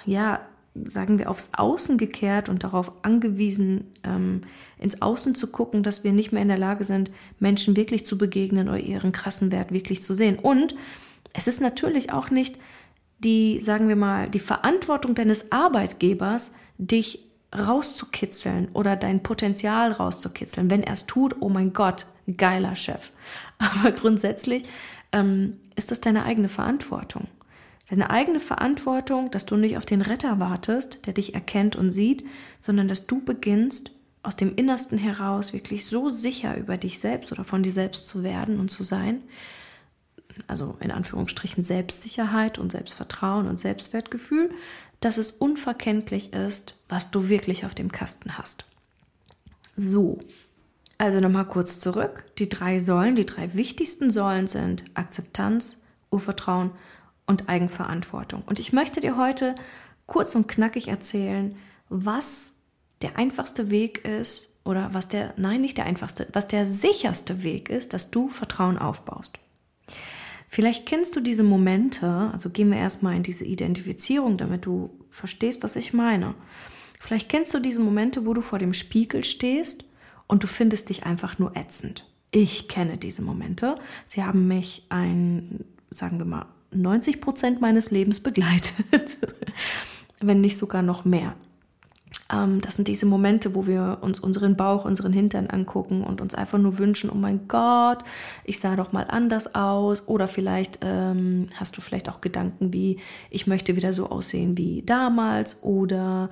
ja, 0.05 0.41
sagen 0.73 1.19
wir, 1.19 1.29
aufs 1.29 1.49
Außen 1.53 1.97
gekehrt 1.97 2.47
und 2.47 2.63
darauf 2.63 2.91
angewiesen, 3.03 3.91
ähm, 4.03 4.43
ins 4.77 5.01
Außen 5.01 5.35
zu 5.35 5.47
gucken, 5.47 5.83
dass 5.83 6.03
wir 6.03 6.13
nicht 6.13 6.31
mehr 6.31 6.41
in 6.41 6.47
der 6.47 6.57
Lage 6.57 6.85
sind, 6.85 7.11
Menschen 7.39 7.75
wirklich 7.75 8.05
zu 8.05 8.17
begegnen 8.17 8.69
oder 8.69 8.79
ihren 8.79 9.11
krassen 9.11 9.51
Wert 9.51 9.71
wirklich 9.71 10.01
zu 10.01 10.13
sehen. 10.13 10.39
Und 10.39 10.75
es 11.33 11.47
ist 11.47 11.61
natürlich 11.61 12.11
auch 12.11 12.29
nicht 12.29 12.57
die, 13.19 13.59
sagen 13.59 13.87
wir 13.87 13.95
mal, 13.95 14.29
die 14.29 14.39
Verantwortung 14.39 15.13
deines 15.13 15.51
Arbeitgebers, 15.51 16.53
dich 16.77 17.27
rauszukitzeln 17.55 18.69
oder 18.73 18.95
dein 18.95 19.23
Potenzial 19.23 19.91
rauszukitzeln. 19.91 20.71
Wenn 20.71 20.83
er 20.83 20.93
es 20.93 21.05
tut, 21.05 21.35
oh 21.41 21.49
mein 21.49 21.73
Gott, 21.73 22.05
geiler 22.37 22.75
Chef. 22.75 23.11
Aber 23.57 23.91
grundsätzlich 23.91 24.63
ähm, 25.11 25.57
ist 25.75 25.91
das 25.91 26.01
deine 26.01 26.23
eigene 26.23 26.49
Verantwortung. 26.49 27.27
Deine 27.91 28.09
eigene 28.09 28.39
Verantwortung, 28.39 29.31
dass 29.31 29.45
du 29.45 29.57
nicht 29.57 29.75
auf 29.75 29.85
den 29.85 30.01
Retter 30.01 30.39
wartest, 30.39 31.05
der 31.05 31.11
dich 31.11 31.33
erkennt 31.33 31.75
und 31.75 31.91
sieht, 31.91 32.25
sondern 32.61 32.87
dass 32.87 33.05
du 33.05 33.21
beginnst, 33.21 33.91
aus 34.23 34.37
dem 34.37 34.55
Innersten 34.55 34.97
heraus 34.97 35.51
wirklich 35.51 35.85
so 35.85 36.07
sicher 36.07 36.55
über 36.55 36.77
dich 36.77 36.99
selbst 36.99 37.33
oder 37.33 37.43
von 37.43 37.63
dir 37.63 37.73
selbst 37.73 38.07
zu 38.07 38.23
werden 38.23 38.61
und 38.61 38.69
zu 38.69 38.83
sein, 38.83 39.21
also 40.47 40.77
in 40.79 40.89
Anführungsstrichen 40.89 41.65
Selbstsicherheit 41.65 42.59
und 42.59 42.71
Selbstvertrauen 42.71 43.45
und 43.49 43.59
Selbstwertgefühl, 43.59 44.51
dass 45.01 45.17
es 45.17 45.31
unverkenntlich 45.31 46.31
ist, 46.31 46.77
was 46.87 47.11
du 47.11 47.27
wirklich 47.27 47.65
auf 47.65 47.75
dem 47.75 47.91
Kasten 47.91 48.37
hast. 48.37 48.63
So, 49.75 50.19
also 50.97 51.19
nochmal 51.19 51.45
kurz 51.45 51.81
zurück. 51.81 52.23
Die 52.37 52.47
drei 52.47 52.79
Säulen, 52.79 53.17
die 53.17 53.25
drei 53.25 53.53
wichtigsten 53.53 54.11
Säulen 54.11 54.47
sind 54.47 54.85
Akzeptanz, 54.93 55.75
Urvertrauen 56.09 56.71
und 57.31 57.49
Eigenverantwortung. 57.49 58.43
Und 58.45 58.59
ich 58.59 58.73
möchte 58.73 59.01
dir 59.01 59.17
heute 59.17 59.55
kurz 60.05 60.35
und 60.35 60.47
knackig 60.47 60.87
erzählen, 60.87 61.55
was 61.89 62.53
der 63.01 63.17
einfachste 63.17 63.71
Weg 63.71 64.05
ist 64.05 64.53
oder 64.63 64.93
was 64.93 65.07
der, 65.07 65.33
nein, 65.37 65.61
nicht 65.61 65.77
der 65.77 65.85
einfachste, 65.85 66.27
was 66.33 66.47
der 66.47 66.67
sicherste 66.67 67.43
Weg 67.43 67.69
ist, 67.69 67.93
dass 67.93 68.11
du 68.11 68.29
Vertrauen 68.29 68.77
aufbaust. 68.77 69.39
Vielleicht 70.47 70.85
kennst 70.85 71.15
du 71.15 71.21
diese 71.21 71.43
Momente, 71.43 72.29
also 72.33 72.49
gehen 72.49 72.69
wir 72.71 72.77
erstmal 72.77 73.15
in 73.15 73.23
diese 73.23 73.45
Identifizierung, 73.45 74.37
damit 74.37 74.65
du 74.65 74.89
verstehst, 75.09 75.63
was 75.63 75.77
ich 75.77 75.93
meine. 75.93 76.35
Vielleicht 76.99 77.29
kennst 77.29 77.53
du 77.53 77.59
diese 77.59 77.79
Momente, 77.79 78.25
wo 78.25 78.33
du 78.33 78.41
vor 78.41 78.59
dem 78.59 78.73
Spiegel 78.73 79.23
stehst 79.23 79.85
und 80.27 80.43
du 80.43 80.47
findest 80.47 80.89
dich 80.89 81.05
einfach 81.05 81.39
nur 81.39 81.55
ätzend. 81.55 82.05
Ich 82.31 82.67
kenne 82.67 82.97
diese 82.97 83.21
Momente. 83.21 83.75
Sie 84.07 84.23
haben 84.23 84.47
mich 84.47 84.85
ein, 84.89 85.65
sagen 85.89 86.19
wir 86.19 86.25
mal, 86.25 86.45
90 86.71 87.21
Prozent 87.21 87.61
meines 87.61 87.91
Lebens 87.91 88.19
begleitet, 88.19 88.73
wenn 90.21 90.41
nicht 90.41 90.57
sogar 90.57 90.81
noch 90.81 91.05
mehr. 91.05 91.35
Ähm, 92.31 92.61
das 92.61 92.75
sind 92.75 92.87
diese 92.87 93.05
Momente, 93.05 93.55
wo 93.55 93.67
wir 93.67 93.99
uns 94.01 94.19
unseren 94.19 94.55
Bauch, 94.55 94.85
unseren 94.85 95.13
Hintern 95.13 95.47
angucken 95.47 96.03
und 96.03 96.21
uns 96.21 96.33
einfach 96.33 96.57
nur 96.57 96.79
wünschen, 96.79 97.09
oh 97.09 97.15
mein 97.15 97.47
Gott, 97.47 98.03
ich 98.43 98.59
sah 98.59 98.75
doch 98.75 98.91
mal 98.91 99.05
anders 99.07 99.53
aus. 99.53 100.07
Oder 100.07 100.27
vielleicht 100.27 100.79
ähm, 100.81 101.49
hast 101.55 101.77
du 101.77 101.81
vielleicht 101.81 102.09
auch 102.09 102.21
Gedanken 102.21 102.73
wie, 102.73 102.99
ich 103.29 103.47
möchte 103.47 103.75
wieder 103.75 103.93
so 103.93 104.09
aussehen 104.09 104.57
wie 104.57 104.83
damals 104.83 105.61
oder 105.63 106.29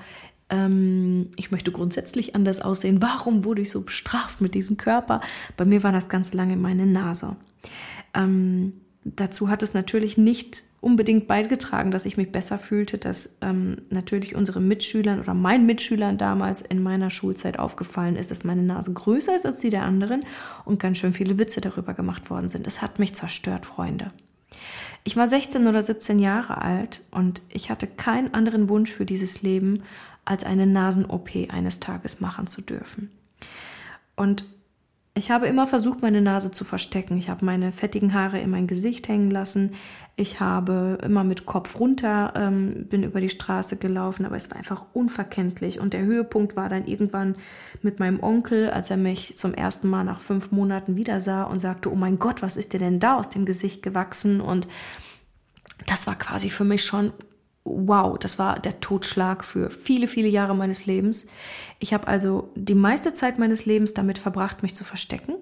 ähm, 0.50 1.30
ich 1.36 1.52
möchte 1.52 1.72
grundsätzlich 1.72 2.36
anders 2.36 2.62
aussehen. 2.62 3.02
Warum 3.02 3.46
wurde 3.46 3.62
ich 3.62 3.70
so 3.70 3.82
bestraft 3.82 4.42
mit 4.42 4.56
diesem 4.56 4.78
Körper? 4.78 5.22
Bei 5.58 5.66
mir 5.66 5.84
war 5.84 5.92
das 5.92 6.10
ganz 6.10 6.34
lange 6.34 6.56
meine 6.56 6.86
Nase. 6.86 7.36
Ähm, 8.14 8.74
dazu 9.04 9.50
hat 9.50 9.64
es 9.64 9.74
natürlich 9.74 10.18
nicht 10.18 10.64
unbedingt 10.82 11.28
beigetragen, 11.28 11.92
dass 11.92 12.06
ich 12.06 12.16
mich 12.16 12.32
besser 12.32 12.58
fühlte, 12.58 12.98
dass 12.98 13.38
ähm, 13.42 13.78
natürlich 13.90 14.36
unseren 14.36 14.68
Mitschülern 14.68 15.20
oder 15.20 15.34
meinen 15.34 15.66
Mitschülern 15.66 16.18
damals 16.18 16.62
in 16.62 16.82
meiner 16.82 17.10
Schulzeit 17.10 17.60
aufgefallen 17.60 18.16
ist, 18.16 18.32
dass 18.32 18.46
meine 18.46 18.64
Nase 18.64 18.94
größer 18.94 19.36
ist 19.36 19.46
als 19.46 19.60
die 19.60 19.70
der 19.70 19.84
anderen 19.84 20.22
und 20.66 20.80
ganz 20.80 20.98
schön 20.98 21.14
viele 21.14 21.38
Witze 21.38 21.60
darüber 21.60 21.94
gemacht 21.94 22.30
worden 22.30 22.48
sind. 22.48 22.66
Es 22.66 22.82
hat 22.82 23.00
mich 23.00 23.14
zerstört, 23.14 23.66
Freunde. 23.66 24.12
Ich 25.04 25.18
war 25.18 25.28
16 25.28 25.68
oder 25.68 25.82
17 25.82 26.20
Jahre 26.20 26.62
alt 26.62 27.02
und 27.12 27.42
ich 27.50 27.70
hatte 27.70 27.88
keinen 27.88 28.34
anderen 28.34 28.70
Wunsch 28.70 28.92
für 28.92 29.06
dieses 29.06 29.42
Leben, 29.42 29.84
als 30.26 30.44
eine 30.44 30.68
Nasen-OP 30.68 31.30
eines 31.50 31.80
Tages 31.80 32.20
machen 32.20 32.48
zu 32.48 32.62
dürfen. 32.62 33.10
Und 34.16 34.46
ich 35.20 35.32
habe 35.32 35.48
immer 35.48 35.68
versucht, 35.68 36.02
meine 36.02 36.22
Nase 36.22 36.52
zu 36.52 36.64
verstecken. 36.64 37.18
Ich 37.18 37.30
habe 37.30 37.46
meine 37.46 37.72
fettigen 37.72 38.14
Haare 38.14 38.40
in 38.40 38.50
mein 38.50 38.68
Gesicht 38.68 39.08
hängen 39.08 39.30
lassen. 39.30 39.76
Ich 40.16 40.40
habe 40.40 40.98
immer 41.04 41.24
mit 41.24 41.46
Kopf 41.46 41.80
runter, 41.80 42.34
ähm, 42.36 42.86
bin 42.90 43.04
über 43.04 43.22
die 43.22 43.30
Straße 43.30 43.78
gelaufen, 43.78 44.26
aber 44.26 44.38
es 44.38 44.50
war 44.50 44.58
einfach 44.58 44.86
unverkenntlich. 44.94 45.80
Und 45.80 45.94
der 45.94 46.02
Höhepunkt 46.02 46.56
war 46.56 46.70
dann 46.70 46.86
irgendwann 46.86 47.36
mit 47.82 48.00
meinem 48.00 48.24
Onkel, 48.24 48.70
als 48.70 48.90
er 48.90 48.98
mich 48.98 49.38
zum 49.38 49.54
ersten 49.54 49.90
Mal 49.90 50.06
nach 50.06 50.22
fünf 50.22 50.52
Monaten 50.52 50.96
wieder 50.96 51.20
sah 51.22 51.44
und 51.44 51.60
sagte, 51.60 51.92
oh 51.92 51.96
mein 51.96 52.18
Gott, 52.18 52.42
was 52.42 52.58
ist 52.58 52.74
dir 52.74 52.80
denn 52.80 53.00
da 53.00 53.18
aus 53.18 53.30
dem 53.30 53.46
Gesicht 53.46 53.84
gewachsen? 53.84 54.42
Und 54.42 54.68
das 55.86 56.08
war 56.08 56.16
quasi 56.16 56.50
für 56.50 56.64
mich 56.64 56.86
schon 56.86 57.14
wow, 57.64 58.18
das 58.18 58.40
war 58.40 58.60
der 58.60 58.80
Totschlag 58.80 59.44
für 59.44 59.70
viele, 59.70 60.08
viele 60.08 60.28
Jahre 60.28 60.56
meines 60.56 60.86
Lebens. 60.86 61.28
Ich 61.80 61.94
habe 61.94 62.08
also 62.08 62.52
die 62.56 62.76
meiste 62.76 63.14
Zeit 63.14 63.40
meines 63.40 63.66
Lebens 63.66 63.94
damit 63.94 64.18
verbracht, 64.18 64.64
mich 64.64 64.76
zu 64.76 64.84
verstecken 64.84 65.36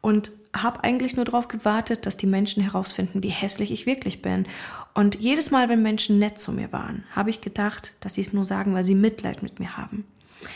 und 0.00 0.32
habe 0.56 0.82
eigentlich 0.82 1.16
nur 1.16 1.24
darauf 1.24 1.48
gewartet, 1.48 2.06
dass 2.06 2.16
die 2.16 2.26
Menschen 2.26 2.62
herausfinden, 2.62 3.22
wie 3.22 3.28
hässlich 3.28 3.70
ich 3.70 3.86
wirklich 3.86 4.22
bin. 4.22 4.46
Und 4.94 5.16
jedes 5.16 5.50
Mal, 5.50 5.68
wenn 5.68 5.82
Menschen 5.82 6.18
nett 6.18 6.38
zu 6.38 6.52
mir 6.52 6.72
waren, 6.72 7.04
habe 7.14 7.30
ich 7.30 7.40
gedacht, 7.40 7.94
dass 8.00 8.14
sie 8.14 8.22
es 8.22 8.32
nur 8.32 8.44
sagen, 8.44 8.74
weil 8.74 8.84
sie 8.84 8.94
Mitleid 8.94 9.42
mit 9.42 9.60
mir 9.60 9.76
haben. 9.76 10.04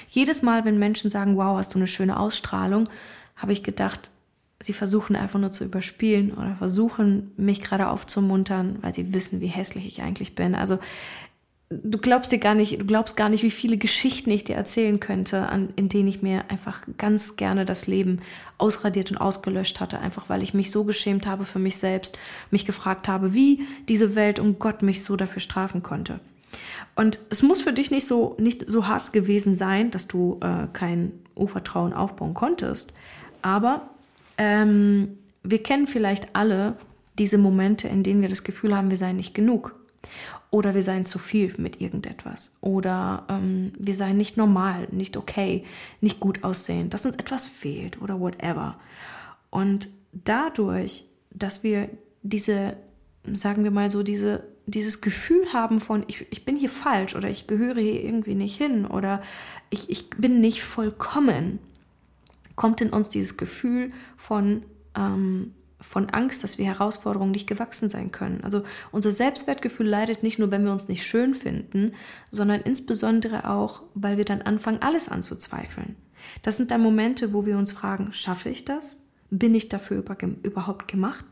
Jedes 0.09 0.43
Mal, 0.43 0.65
wenn 0.65 0.79
Menschen 0.79 1.11
sagen, 1.11 1.37
wow, 1.37 1.57
hast 1.59 1.75
du 1.75 1.79
eine 1.79 1.87
schöne 1.87 2.19
Ausstrahlung, 2.19 2.89
habe 3.37 3.53
ich 3.53 3.63
gedacht, 3.63 4.11
sie 4.65 4.73
versuchen 4.73 5.17
einfach 5.17 5.39
nur 5.39 5.51
zu 5.51 5.65
überspielen 5.65 6.33
oder 6.33 6.57
versuchen, 6.57 7.33
mich 7.37 7.61
gerade 7.61 7.89
aufzumuntern, 7.89 8.79
weil 8.81 8.95
sie 8.95 9.13
wissen, 9.13 9.41
wie 9.41 9.47
hässlich 9.47 9.87
ich 9.87 10.03
eigentlich 10.03 10.35
bin. 10.35 10.55
Also 10.55 10.79
du 11.71 11.99
glaubst 11.99 12.33
dir 12.33 12.39
gar 12.39 12.55
nicht, 12.55 12.81
du 12.81 12.87
glaubst 12.87 13.17
gar 13.17 13.29
nicht, 13.29 13.43
wie 13.43 13.51
viele 13.51 13.77
Geschichten 13.77 14.31
ich 14.31 14.45
dir 14.45 14.57
erzählen 14.57 15.01
könnte, 15.01 15.49
an, 15.49 15.71
in 15.77 15.89
denen 15.89 16.09
ich 16.09 16.23
mir 16.23 16.45
einfach 16.51 16.83
ganz 16.99 17.37
gerne 17.37 17.65
das 17.65 17.87
Leben 17.87 18.21
ausradiert 18.59 19.11
und 19.11 19.19
ausgelöscht 19.19 19.81
hatte, 19.81 19.99
einfach 19.99 20.29
weil 20.29 20.43
ich 20.43 20.55
mich 20.55 20.71
so 20.71 20.85
geschämt 20.85 21.27
habe 21.27 21.45
für 21.45 21.59
mich 21.59 21.77
selbst, 21.77 22.19
mich 22.51 22.65
gefragt 22.65 23.09
habe, 23.09 23.35
wie 23.35 23.67
diese 23.89 24.15
Welt 24.15 24.39
und 24.39 24.59
Gott 24.59 24.83
mich 24.83 25.03
so 25.03 25.17
dafür 25.17 25.41
strafen 25.41 25.83
konnte. 25.83 26.21
Und 26.95 27.19
es 27.31 27.43
muss 27.43 27.63
für 27.63 27.73
dich 27.73 27.91
nicht 27.91 28.07
so, 28.07 28.37
nicht 28.39 28.65
so 28.69 28.87
hart 28.87 29.13
gewesen 29.13 29.55
sein, 29.55 29.91
dass 29.91 30.07
du 30.07 30.39
äh, 30.41 30.69
kein 30.73 31.13
Urvertrauen 31.35 31.93
aufbauen 31.93 32.35
konntest. 32.35 32.93
Aber 33.43 33.91
ähm, 34.39 35.19
wir 35.43 35.63
kennen 35.63 35.87
vielleicht 35.87 36.35
alle 36.35 36.77
diese 37.19 37.39
Momente, 37.39 37.89
in 37.89 38.03
denen 38.03 38.23
wir 38.23 38.29
das 38.29 38.45
Gefühl 38.45 38.77
haben, 38.77 38.91
wir 38.91 38.97
seien 38.97 39.17
nicht 39.17 39.35
genug. 39.35 39.75
Oder 40.51 40.75
wir 40.75 40.83
seien 40.83 41.05
zu 41.05 41.19
viel 41.19 41.53
mit 41.59 41.81
irgendetwas. 41.81 42.57
Oder 42.61 43.25
ähm, 43.29 43.73
wir 43.79 43.95
seien 43.95 44.17
nicht 44.17 44.37
normal, 44.37 44.87
nicht 44.93 45.17
okay, 45.17 45.65
nicht 46.01 46.21
gut 46.21 46.45
aussehen, 46.45 46.91
dass 46.91 47.07
uns 47.07 47.17
etwas 47.17 47.49
fehlt 47.49 48.01
oder 48.01 48.21
whatever. 48.21 48.79
Und 49.51 49.89
dadurch, 50.13 51.07
dass 51.31 51.63
wir 51.63 51.89
diese, 52.23 52.77
sagen 53.33 53.65
wir 53.65 53.71
mal 53.71 53.91
so, 53.91 54.03
diese, 54.03 54.45
dieses 54.67 55.01
Gefühl 55.01 55.53
haben 55.53 55.81
von, 55.81 56.05
ich, 56.07 56.27
ich 56.31 56.45
bin 56.45 56.57
hier 56.57 56.71
falsch 56.71 57.17
oder 57.17 57.29
ich 57.29 57.47
gehöre 57.47 57.81
hier 57.81 58.03
irgendwie 58.03 58.35
nicht 58.35 58.57
hin 58.57 58.87
oder 58.87 59.23
ich, 59.71 59.91
ich 59.91 60.11
bin 60.11 60.41
nicht 60.41 60.63
vollkommen, 60.63 61.59
kommt 62.57 62.81
in 62.81 62.91
uns 62.91 63.09
dieses 63.09 63.37
Gefühl 63.37 63.93
von, 64.17 64.65
ähm, 64.97 65.55
von 65.81 66.11
Angst, 66.11 66.43
dass 66.45 66.59
wir 66.59 66.67
Herausforderungen 66.67 67.33
nicht 67.33 67.47
gewachsen 67.47 67.89
sein 67.89 68.11
können. 68.11 68.43
Also 68.43 68.65
unser 68.91 69.13
Selbstwertgefühl 69.13 69.87
leidet 69.87 70.23
nicht 70.23 70.39
nur, 70.39 70.51
wenn 70.51 70.65
wir 70.65 70.73
uns 70.73 70.89
nicht 70.89 71.05
schön 71.05 71.35
finden, 71.35 71.93
sondern 72.31 72.61
insbesondere 72.63 73.51
auch, 73.51 73.83
weil 73.95 74.17
wir 74.17 74.25
dann 74.25 74.43
anfangen, 74.43 74.83
alles 74.83 75.09
anzuzweifeln. 75.09 75.97
Das 76.43 76.57
sind 76.57 76.71
dann 76.71 76.83
Momente, 76.83 77.33
wo 77.33 77.45
wir 77.45 77.59
uns 77.59 77.73
fragen, 77.73 78.13
schaffe 78.13 78.49
ich 78.49 78.65
das? 78.65 79.04
Bin 79.39 79.53
ich 79.57 79.69
dafür 79.69 80.05
überhaupt 80.45 80.87
gemacht? 80.87 81.25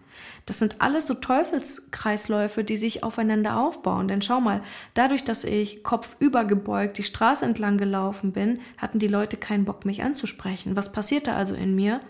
Das 0.45 0.59
sind 0.59 0.81
alles 0.81 1.07
so 1.07 1.15
Teufelskreisläufe, 1.15 2.65
die 2.65 2.77
sich 2.77 3.05
aufeinander 3.05 3.57
aufbauen. 3.57 4.09
Denn 4.09 4.23
schau 4.23 4.41
mal, 4.41 4.61
dadurch, 4.95 5.23
dass 5.23 5.45
ich 5.45 5.85
kopfübergebeugt 5.85 6.99
die 6.99 7.05
Straße 7.05 7.45
entlang 7.45 7.79
gelaufen 7.79 8.33
bin, 8.33 8.59
hatten 8.77 8.99
die 8.99 9.07
Leute 9.07 9.37
keinen 9.37 9.65
Bock, 9.65 9.85
mich 9.85 10.03
anzusprechen. 10.03 10.75
Was 10.75 10.91
passierte 10.91 11.35
also 11.35 11.55
in 11.55 11.77
mir? 11.77 12.01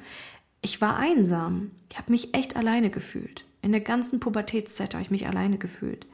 Ich 0.62 0.80
war 0.80 0.96
einsam. 0.96 1.72
Ich 1.90 1.99
habe 1.99 2.11
mich 2.11 2.32
echt 2.32 2.56
alleine 2.56 2.88
gefühlt. 2.88 3.44
In 3.61 3.72
der 3.72 3.82
ganzen 3.82 4.18
Pubertätszeit 4.18 4.94
habe 4.94 5.02
ich 5.02 5.11
mich 5.11 5.26
alleine 5.26 5.58
gefühlt. 5.58 6.06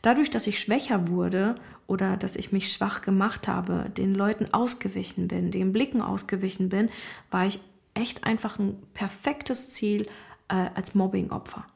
Dadurch, 0.00 0.30
dass 0.30 0.46
ich 0.46 0.60
schwächer 0.60 1.08
wurde 1.08 1.56
oder 1.86 2.16
dass 2.16 2.36
ich 2.36 2.52
mich 2.52 2.72
schwach 2.72 3.02
gemacht 3.02 3.48
habe, 3.48 3.90
den 3.90 4.14
Leuten 4.14 4.54
ausgewichen 4.54 5.28
bin, 5.28 5.50
den 5.50 5.72
Blicken 5.72 6.00
ausgewichen 6.00 6.70
bin, 6.70 6.88
war 7.30 7.46
ich 7.46 7.60
echt 7.96 8.24
einfach 8.24 8.58
ein 8.58 8.76
perfektes 8.94 9.70
Ziel 9.70 10.06
äh, 10.48 10.66
als 10.74 10.94
Mobbing-Opfer. 10.94 11.66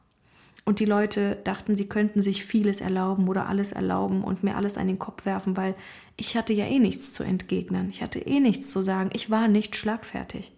Und 0.63 0.79
die 0.79 0.85
Leute 0.85 1.37
dachten, 1.43 1.75
sie 1.75 1.89
könnten 1.89 2.21
sich 2.21 2.45
vieles 2.45 2.81
erlauben 2.81 3.27
oder 3.27 3.47
alles 3.47 3.71
erlauben 3.71 4.23
und 4.23 4.43
mir 4.43 4.55
alles 4.55 4.77
an 4.77 4.87
den 4.87 4.99
Kopf 4.99 5.25
werfen, 5.25 5.57
weil 5.57 5.75
ich 6.17 6.37
hatte 6.37 6.53
ja 6.53 6.65
eh 6.65 6.79
nichts 6.79 7.13
zu 7.13 7.23
entgegnen. 7.23 7.89
Ich 7.89 8.03
hatte 8.03 8.19
eh 8.19 8.39
nichts 8.39 8.69
zu 8.69 8.83
sagen. 8.83 9.09
Ich 9.13 9.31
war 9.31 9.47
nicht 9.47 9.75
schlagfertig. 9.75 10.53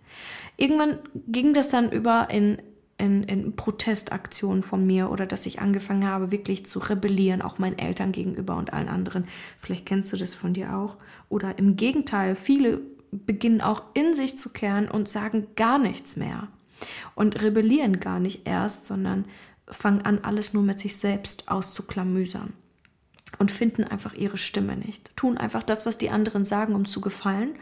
Irgendwann 0.58 1.00
ging 1.28 1.54
das 1.54 1.70
dann 1.70 1.90
über 1.90 2.30
in, 2.30 2.58
in, 2.98 3.24
in 3.24 3.56
Protestaktionen 3.56 4.62
von 4.62 4.86
mir 4.86 5.10
oder 5.10 5.26
dass 5.26 5.46
ich 5.46 5.62
angefangen 5.62 6.06
habe, 6.06 6.32
wirklich 6.32 6.66
zu 6.66 6.80
rebellieren, 6.80 7.42
auch 7.42 7.58
meinen 7.58 7.80
Eltern 7.80 8.12
gegenüber 8.12 8.58
und 8.58 8.74
allen 8.74 8.90
anderen. 8.90 9.26
Vielleicht 9.60 9.86
kennst 9.86 10.12
du 10.12 10.18
das 10.18 10.36
von 10.36 10.54
dir 10.54 10.76
auch. 10.76 10.98
Oder 11.30 11.58
im 11.58 11.78
Gegenteil, 11.78 12.36
viele 12.36 12.82
beginnen 13.26 13.62
auch 13.62 13.84
in 13.94 14.14
sich 14.14 14.38
zu 14.38 14.50
kehren 14.50 14.90
und 14.90 15.10
sagen 15.10 15.48
gar 15.56 15.78
nichts 15.78 16.16
mehr. 16.16 16.48
Und 17.16 17.42
rebellieren 17.42 18.00
gar 18.00 18.20
nicht 18.20 18.48
erst, 18.48 18.86
sondern 18.86 19.26
fangen 19.68 20.02
an, 20.02 20.20
alles 20.24 20.54
nur 20.54 20.64
mit 20.64 20.80
sich 20.80 20.98
selbst 20.98 21.50
auszuklamüsern. 21.50 22.54
Und 23.40 23.52
finden 23.52 23.84
einfach 23.84 24.14
ihre 24.14 24.38
Stimme 24.38 24.76
nicht, 24.76 25.16
tun 25.16 25.38
einfach 25.38 25.64
das, 25.64 25.86
was 25.86 25.98
die 25.98 26.12
anderen 26.12 26.46
sagen, 26.46 26.76
um 26.76 26.86
zu 26.86 27.02
gefallen. 27.02 27.56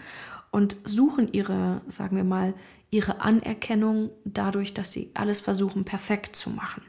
Und 0.51 0.75
suchen 0.83 1.31
ihre, 1.31 1.81
sagen 1.87 2.17
wir 2.17 2.25
mal, 2.25 2.53
ihre 2.89 3.21
Anerkennung 3.21 4.09
dadurch, 4.25 4.73
dass 4.73 4.91
sie 4.91 5.11
alles 5.13 5.39
versuchen, 5.39 5.85
perfekt 5.85 6.35
zu 6.35 6.49
machen. 6.49 6.83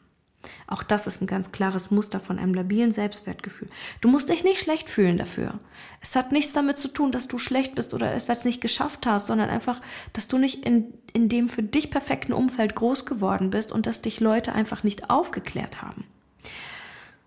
Auch 0.67 0.83
das 0.83 1.07
ist 1.07 1.21
ein 1.21 1.27
ganz 1.27 1.53
klares 1.53 1.91
Muster 1.91 2.21
von 2.21 2.39
einem 2.39 2.55
labilen 2.55 2.93
Selbstwertgefühl. 2.93 3.69
Du 4.01 4.09
musst 4.09 4.29
dich 4.29 4.45
nicht 4.45 4.61
schlecht 4.61 4.89
fühlen 4.89 5.19
dafür. 5.19 5.59
Es 6.01 6.17
hat 6.17 6.33
nichts 6.33 6.53
damit 6.53 6.79
zu 6.79 6.89
tun, 6.89 7.13
dass 7.13 7.29
du 7.29 7.39
schlecht 7.39 7.75
bist 7.75 7.95
oder 7.95 8.13
es 8.13 8.45
nicht 8.45 8.61
geschafft 8.61 9.07
hast, 9.07 9.27
sondern 9.27 9.51
einfach, 9.51 9.81
dass 10.13 10.29
du 10.29 10.39
nicht 10.39 10.65
in, 10.65 10.95
in 11.13 11.29
dem 11.29 11.49
für 11.49 11.63
dich 11.63 11.91
perfekten 11.91 12.33
Umfeld 12.33 12.75
groß 12.75 13.07
geworden 13.07 13.51
bist 13.51 13.73
und 13.73 13.87
dass 13.87 14.03
dich 14.03 14.21
Leute 14.21 14.53
einfach 14.53 14.83
nicht 14.83 15.11
aufgeklärt 15.11 15.83
haben. 15.83 16.05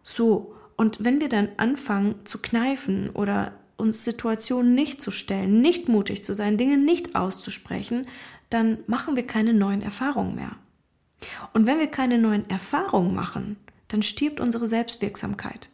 So, 0.04 0.56
und 0.76 1.04
wenn 1.04 1.22
wir 1.22 1.30
dann 1.30 1.50
anfangen 1.58 2.16
zu 2.26 2.40
kneifen 2.40 3.10
oder 3.12 3.54
uns 3.78 4.04
Situationen 4.04 4.74
nicht 4.74 5.02
zu 5.02 5.12
stellen, 5.12 5.62
nicht 5.62 5.90
mutig 5.90 6.24
zu 6.24 6.34
sein, 6.34 6.58
Dinge 6.58 6.78
nicht 6.78 7.16
auszusprechen, 7.16 8.08
dann 8.50 8.80
machen 8.88 9.16
wir 9.16 9.28
keine 9.28 9.54
neuen 9.54 9.82
Erfahrungen 9.82 10.36
mehr. 10.36 10.56
Und 11.54 11.66
wenn 11.66 11.80
wir 11.80 11.88
keine 11.88 12.18
neuen 12.18 12.50
Erfahrungen 12.50 13.16
machen, 13.16 13.58
dann 13.88 14.02
stirbt 14.02 14.40
unsere 14.40 14.68
Selbstwirksamkeit, 14.68 15.70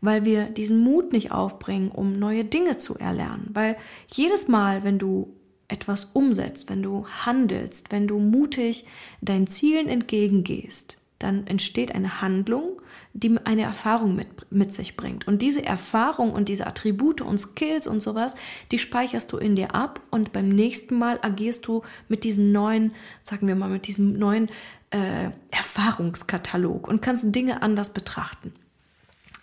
weil 0.00 0.24
wir 0.24 0.46
diesen 0.46 0.80
Mut 0.80 1.12
nicht 1.12 1.32
aufbringen, 1.32 1.90
um 1.90 2.18
neue 2.18 2.44
Dinge 2.44 2.76
zu 2.76 2.96
erlernen. 2.96 3.50
Weil 3.52 3.76
jedes 4.08 4.48
Mal, 4.48 4.84
wenn 4.84 4.98
du 4.98 5.34
etwas 5.68 6.04
umsetzt, 6.12 6.70
wenn 6.70 6.82
du 6.82 7.06
handelst, 7.06 7.90
wenn 7.90 8.06
du 8.06 8.18
mutig 8.18 8.86
deinen 9.20 9.46
Zielen 9.46 9.88
entgegengehst, 9.88 10.98
dann 11.18 11.46
entsteht 11.46 11.94
eine 11.94 12.20
Handlung, 12.20 12.80
die 13.16 13.34
eine 13.44 13.62
Erfahrung 13.62 14.14
mit, 14.14 14.28
mit 14.50 14.72
sich 14.72 14.96
bringt. 14.96 15.26
Und 15.26 15.40
diese 15.40 15.64
Erfahrung 15.64 16.32
und 16.32 16.48
diese 16.48 16.66
Attribute 16.66 17.22
und 17.22 17.38
Skills 17.38 17.86
und 17.86 18.02
sowas, 18.02 18.34
die 18.72 18.78
speicherst 18.78 19.32
du 19.32 19.38
in 19.38 19.56
dir 19.56 19.74
ab 19.74 20.00
und 20.10 20.32
beim 20.32 20.50
nächsten 20.50 20.98
Mal 20.98 21.18
agierst 21.22 21.66
du 21.66 21.82
mit 22.08 22.24
diesem 22.24 22.52
neuen, 22.52 22.92
sagen 23.22 23.48
wir 23.48 23.54
mal, 23.54 23.70
mit 23.70 23.86
diesem 23.86 24.18
neuen 24.18 24.50
äh, 24.90 25.30
Erfahrungskatalog 25.50 26.86
und 26.86 27.00
kannst 27.00 27.34
Dinge 27.34 27.62
anders 27.62 27.90
betrachten. 27.90 28.52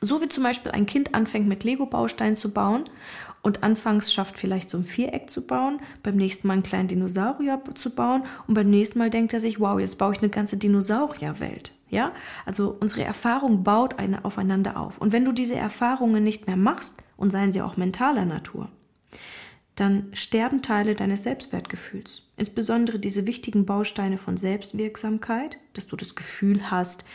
So 0.02 0.22
wie 0.22 0.28
zum 0.28 0.44
Beispiel 0.44 0.72
ein 0.72 0.86
Kind 0.86 1.16
anfängt 1.16 1.48
mit 1.48 1.64
Lego-Bausteinen 1.64 2.36
zu 2.36 2.52
bauen 2.52 2.84
und 3.42 3.64
anfangs 3.64 4.14
schafft 4.14 4.38
vielleicht 4.38 4.70
so 4.70 4.78
ein 4.78 4.84
Viereck 4.84 5.32
zu 5.32 5.42
bauen, 5.42 5.80
beim 6.04 6.18
nächsten 6.18 6.48
Mal 6.48 6.56
einen 6.56 6.64
kleinen 6.64 6.90
Dinosaurier 6.90 7.60
zu 7.74 7.90
bauen 7.90 8.24
und 8.46 8.54
beim 8.54 8.70
nächsten 8.70 9.00
Mal 9.00 9.10
denkt 9.10 9.34
er 9.34 9.42
sich, 9.42 9.60
wow, 9.60 9.80
jetzt 9.80 9.98
baue 9.98 10.14
ich 10.14 10.20
eine 10.20 10.30
ganze 10.30 10.58
Dinosaurierwelt. 10.58 11.72
Ja, 11.94 12.12
also 12.44 12.76
unsere 12.80 13.04
Erfahrung 13.04 13.64
baut 13.64 14.00
eine 14.00 14.26
aufeinander 14.26 14.78
auf. 14.78 14.98
Und 14.98 15.14
wenn 15.14 15.26
du 15.26 15.32
diese 15.32 15.56
Erfahrungen 15.56 16.24
nicht 16.24 16.48
mehr 16.48 16.58
machst, 16.58 17.04
und 17.18 17.32
seien 17.32 17.54
sie 17.54 17.62
auch 17.62 17.78
mentaler 17.78 18.26
Natur, 18.26 18.68
dann 19.76 20.10
sterben 20.14 20.62
Teile 20.62 20.94
deines 20.94 21.24
Selbstwertgefühls. 21.24 22.24
Insbesondere 22.36 23.00
diese 23.00 23.26
wichtigen 23.26 23.66
Bausteine 23.66 24.18
von 24.18 24.38
Selbstwirksamkeit, 24.38 25.58
dass 25.74 25.88
du 25.88 25.96
das 25.96 26.16
Gefühl 26.16 26.70
hast, 26.70 27.06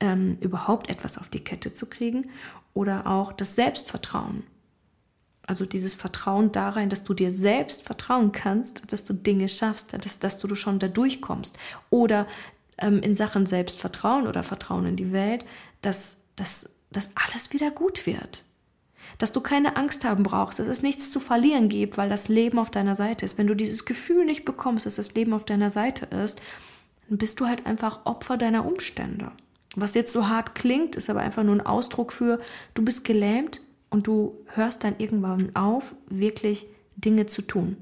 ähm, 0.00 0.38
überhaupt 0.40 0.88
etwas 0.88 1.18
auf 1.18 1.28
die 1.28 1.44
Kette 1.44 1.72
zu 1.72 1.86
kriegen, 1.86 2.30
oder 2.74 3.06
auch 3.06 3.32
das 3.32 3.56
Selbstvertrauen. 3.56 4.44
Also 5.46 5.64
dieses 5.64 5.94
Vertrauen 5.94 6.52
darein, 6.52 6.90
dass 6.90 7.04
du 7.04 7.14
dir 7.14 7.32
selbst 7.32 7.82
vertrauen 7.82 8.32
kannst, 8.32 8.82
dass 8.92 9.04
du 9.04 9.14
Dinge 9.14 9.48
schaffst, 9.48 9.92
dass, 9.92 10.18
dass 10.18 10.38
du 10.38 10.54
schon 10.54 10.78
da 10.78 10.88
durchkommst. 10.88 11.58
Oder 11.90 12.26
ähm, 12.78 13.00
in 13.00 13.14
Sachen 13.14 13.46
Selbstvertrauen 13.46 14.26
oder 14.26 14.42
Vertrauen 14.42 14.86
in 14.86 14.96
die 14.96 15.12
Welt, 15.12 15.44
dass, 15.82 16.18
dass, 16.36 16.70
dass 16.90 17.10
alles 17.14 17.52
wieder 17.52 17.70
gut 17.70 18.06
wird 18.06 18.44
dass 19.18 19.32
du 19.32 19.40
keine 19.40 19.76
Angst 19.76 20.04
haben 20.04 20.22
brauchst, 20.22 20.58
dass 20.58 20.68
es 20.68 20.82
nichts 20.82 21.10
zu 21.10 21.18
verlieren 21.20 21.68
gibt, 21.68 21.98
weil 21.98 22.08
das 22.08 22.28
Leben 22.28 22.58
auf 22.58 22.70
deiner 22.70 22.94
Seite 22.94 23.24
ist. 23.24 23.38
Wenn 23.38 23.46
du 23.46 23.54
dieses 23.54 23.84
Gefühl 23.84 24.24
nicht 24.24 24.44
bekommst, 24.44 24.86
dass 24.86 24.96
das 24.96 25.14
Leben 25.14 25.32
auf 25.32 25.44
deiner 25.44 25.70
Seite 25.70 26.06
ist, 26.06 26.40
dann 27.08 27.18
bist 27.18 27.40
du 27.40 27.46
halt 27.46 27.66
einfach 27.66 28.06
Opfer 28.06 28.36
deiner 28.36 28.64
Umstände. 28.64 29.32
Was 29.74 29.94
jetzt 29.94 30.12
so 30.12 30.28
hart 30.28 30.54
klingt, 30.54 30.96
ist 30.96 31.10
aber 31.10 31.20
einfach 31.20 31.42
nur 31.42 31.54
ein 31.54 31.66
Ausdruck 31.66 32.12
für, 32.12 32.40
du 32.74 32.84
bist 32.84 33.04
gelähmt 33.04 33.60
und 33.90 34.06
du 34.06 34.36
hörst 34.46 34.84
dann 34.84 34.96
irgendwann 34.98 35.54
auf, 35.56 35.94
wirklich 36.08 36.66
Dinge 36.96 37.26
zu 37.26 37.42
tun 37.42 37.76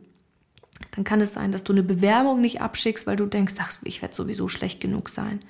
dann 0.96 1.04
kann 1.04 1.20
es 1.20 1.34
sein, 1.34 1.52
dass 1.52 1.62
du 1.62 1.72
eine 1.72 1.82
Bewerbung 1.82 2.40
nicht 2.40 2.62
abschickst, 2.62 3.06
weil 3.06 3.16
du 3.16 3.26
denkst, 3.26 3.54
ach, 3.58 3.72
ich 3.84 4.00
werde 4.00 4.14
sowieso 4.14 4.48
schlecht 4.48 4.80
genug 4.80 5.10
sein. 5.10 5.40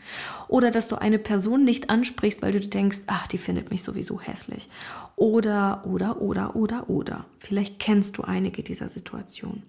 Oder 0.48 0.72
dass 0.72 0.88
du 0.88 0.96
eine 0.96 1.20
Person 1.20 1.64
nicht 1.64 1.88
ansprichst, 1.88 2.42
weil 2.42 2.52
du 2.52 2.60
denkst, 2.60 2.98
ach, 3.06 3.28
die 3.28 3.38
findet 3.38 3.70
mich 3.70 3.84
sowieso 3.84 4.20
hässlich. 4.20 4.68
Oder, 5.14 5.86
oder, 5.86 6.20
oder, 6.20 6.56
oder, 6.56 6.90
oder. 6.90 7.24
Vielleicht 7.38 7.78
kennst 7.78 8.18
du 8.18 8.22
einige 8.22 8.64
dieser 8.64 8.88
Situationen. 8.88 9.62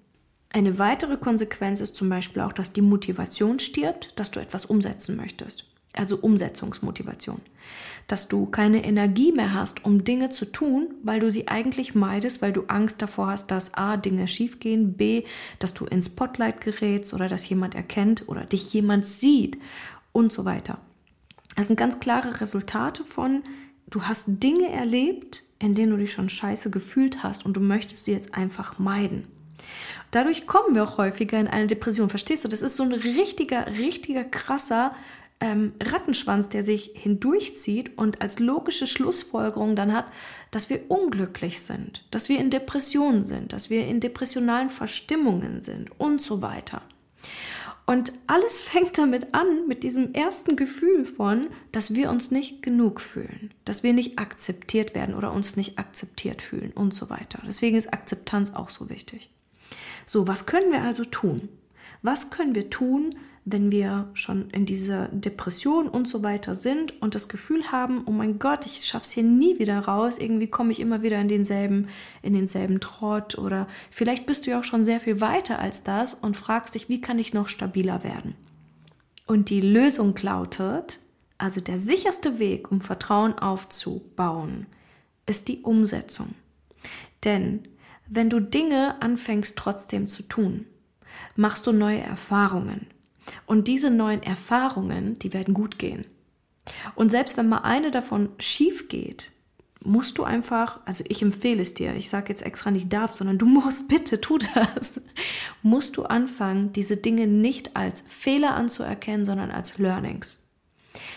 Eine 0.50 0.80
weitere 0.80 1.18
Konsequenz 1.18 1.80
ist 1.80 1.96
zum 1.96 2.10
Beispiel 2.10 2.42
auch, 2.42 2.54
dass 2.54 2.74
die 2.74 2.82
Motivation 2.82 3.60
stirbt, 3.60 4.14
dass 4.16 4.32
du 4.32 4.40
etwas 4.40 4.66
umsetzen 4.66 5.16
möchtest 5.16 5.66
also 6.00 6.18
Umsetzungsmotivation. 6.18 7.42
Dass 8.08 8.28
du 8.28 8.46
keine 8.46 8.84
Energie 8.86 9.32
mehr 9.32 9.54
hast, 9.54 9.84
um 9.86 10.04
Dinge 10.04 10.30
zu 10.30 10.46
tun, 10.46 10.88
weil 11.04 11.20
du 11.20 11.30
sie 11.30 11.48
eigentlich 11.48 11.96
meidest, 11.96 12.42
weil 12.42 12.54
du 12.54 12.64
Angst 12.68 13.02
davor 13.02 13.28
hast, 13.28 13.52
dass 13.52 13.74
A, 13.74 13.98
Dinge 13.98 14.28
schiefgehen, 14.28 14.94
B, 14.94 15.24
dass 15.60 15.74
du 15.74 15.86
ins 15.86 16.08
Spotlight 16.08 16.62
gerätst 16.62 17.14
oder 17.14 17.28
dass 17.28 17.48
jemand 17.50 17.76
erkennt 17.76 18.28
oder 18.28 18.46
dich 18.46 18.74
jemand 18.74 19.06
sieht 19.06 19.58
und 20.14 20.32
so 20.32 20.46
weiter. 20.46 20.80
Das 21.56 21.68
sind 21.68 21.78
ganz 21.78 22.00
klare 22.00 22.40
Resultate 22.40 23.04
von, 23.04 23.44
du 23.90 24.04
hast 24.04 24.26
Dinge 24.28 24.70
erlebt, 24.70 25.44
in 25.60 25.76
denen 25.76 25.92
du 25.92 25.98
dich 25.98 26.12
schon 26.12 26.30
scheiße 26.30 26.70
gefühlt 26.70 27.24
hast 27.24 27.46
und 27.46 27.58
du 27.58 27.62
möchtest 27.62 28.06
sie 28.06 28.12
jetzt 28.12 28.36
einfach 28.36 28.78
meiden. 28.80 29.28
Dadurch 30.12 30.48
kommen 30.48 30.76
wir 30.76 30.84
auch 30.84 30.98
häufiger 30.98 31.40
in 31.40 31.48
eine 31.48 31.68
Depression. 31.68 32.10
Verstehst 32.10 32.44
du? 32.44 32.48
Das 32.48 32.62
ist 32.62 32.78
so 32.78 32.84
ein 32.84 32.94
richtiger, 32.94 33.68
richtiger 33.68 34.24
krasser 34.24 34.96
ähm, 35.40 35.74
Rattenschwanz, 35.82 36.50
der 36.50 36.64
sich 36.64 36.92
hindurchzieht 36.96 37.98
und 37.98 38.22
als 38.22 38.40
logische 38.40 38.88
Schlussfolgerung 38.88 39.76
dann 39.76 39.94
hat, 39.94 40.06
dass 40.52 40.70
wir 40.70 40.90
unglücklich 40.90 41.62
sind, 41.62 42.06
dass 42.12 42.30
wir 42.30 42.40
in 42.40 42.50
Depressionen 42.50 43.24
sind, 43.24 43.54
dass 43.54 43.70
wir 43.70 43.86
in 43.86 44.00
depressionalen 44.00 44.70
Verstimmungen 44.70 45.62
sind 45.62 45.92
und 46.00 46.22
so 46.22 46.42
weiter. 46.42 46.82
Und 47.86 48.12
alles 48.28 48.62
fängt 48.64 48.98
damit 48.98 49.34
an, 49.34 49.68
mit 49.68 49.84
diesem 49.84 50.14
ersten 50.14 50.56
Gefühl 50.56 51.06
von, 51.06 51.48
dass 51.72 51.94
wir 51.94 52.10
uns 52.10 52.32
nicht 52.32 52.62
genug 52.62 53.00
fühlen, 53.00 53.52
dass 53.64 53.84
wir 53.84 53.94
nicht 53.94 54.20
akzeptiert 54.20 54.96
werden 54.96 55.16
oder 55.16 55.32
uns 55.32 55.56
nicht 55.56 55.78
akzeptiert 55.78 56.42
fühlen 56.42 56.72
und 56.74 56.94
so 56.94 57.10
weiter. 57.10 57.42
Deswegen 57.48 57.78
ist 57.78 57.94
Akzeptanz 57.94 58.54
auch 58.54 58.70
so 58.70 58.90
wichtig. 58.90 59.30
So, 60.06 60.28
was 60.28 60.46
können 60.46 60.72
wir 60.72 60.82
also 60.82 61.04
tun? 61.04 61.50
Was 62.02 62.30
können 62.30 62.56
wir 62.56 62.70
tun, 62.70 63.16
wenn 63.50 63.72
wir 63.72 64.10
schon 64.14 64.50
in 64.50 64.66
dieser 64.66 65.08
Depression 65.08 65.88
und 65.88 66.06
so 66.06 66.22
weiter 66.22 66.54
sind 66.54 67.02
und 67.02 67.16
das 67.16 67.30
Gefühl 67.30 67.72
haben, 67.72 68.04
oh 68.06 68.12
mein 68.12 68.40
Gott, 68.40 68.66
ich 68.66 68.84
schaff's 68.86 69.12
hier 69.12 69.24
nie 69.24 69.58
wieder 69.58 69.80
raus, 69.80 70.18
irgendwie 70.18 70.48
komme 70.48 70.74
ich 70.74 70.82
immer 70.82 71.02
wieder 71.02 71.18
in 71.22 71.30
denselben, 71.30 71.88
in 72.22 72.34
denselben 72.34 72.82
Trott 72.82 73.38
oder 73.38 73.70
vielleicht 73.90 74.26
bist 74.26 74.46
du 74.46 74.52
ja 74.52 74.60
auch 74.60 74.66
schon 74.66 74.84
sehr 74.84 75.00
viel 75.00 75.22
weiter 75.22 75.60
als 75.60 75.82
das 75.82 76.14
und 76.14 76.36
fragst 76.36 76.76
dich, 76.76 76.90
wie 76.90 77.00
kann 77.00 77.20
ich 77.20 77.34
noch 77.34 77.48
stabiler 77.48 78.04
werden? 78.04 78.36
Und 79.28 79.50
die 79.50 79.62
Lösung 79.62 80.14
lautet, 80.22 81.00
also 81.38 81.62
der 81.62 81.78
sicherste 81.78 82.40
Weg, 82.40 82.70
um 82.70 82.82
Vertrauen 82.82 83.40
aufzubauen, 83.40 84.66
ist 85.26 85.48
die 85.48 85.62
Umsetzung. 85.62 86.36
Denn 87.24 87.66
wenn 88.10 88.30
du 88.30 88.42
Dinge 88.42 89.02
anfängst 89.02 89.58
trotzdem 89.58 90.10
zu 90.10 90.24
tun, 90.24 90.66
machst 91.38 91.66
du 91.66 91.72
neue 91.72 92.02
Erfahrungen. 92.02 92.88
Und 93.46 93.68
diese 93.68 93.90
neuen 93.90 94.24
Erfahrungen, 94.24 95.20
die 95.20 95.34
werden 95.34 95.54
gut 95.54 95.80
gehen. 95.80 96.06
Und 96.96 97.10
selbst 97.10 97.38
wenn 97.38 97.50
mal 97.50 97.60
eine 97.60 97.92
davon 97.92 98.30
schief 98.40 98.90
geht, 98.90 99.32
musst 99.84 100.18
du 100.18 100.24
einfach, 100.24 100.80
also 100.86 101.04
ich 101.08 101.22
empfehle 101.22 101.62
es 101.62 101.74
dir, 101.74 101.96
ich 101.96 102.10
sage 102.10 102.30
jetzt 102.30 102.42
extra 102.42 102.72
nicht 102.72 102.92
darf, 102.92 103.14
sondern 103.14 103.38
du 103.38 103.46
musst, 103.48 103.88
bitte 103.88 104.20
tu 104.20 104.38
das, 104.38 105.00
musst 105.62 105.98
du 105.98 106.04
anfangen, 106.04 106.74
diese 106.74 106.98
Dinge 106.98 107.28
nicht 107.28 107.76
als 107.76 108.02
Fehler 108.02 108.56
anzuerkennen, 108.56 109.26
sondern 109.26 109.52
als 109.52 109.78
Learnings. 109.78 110.40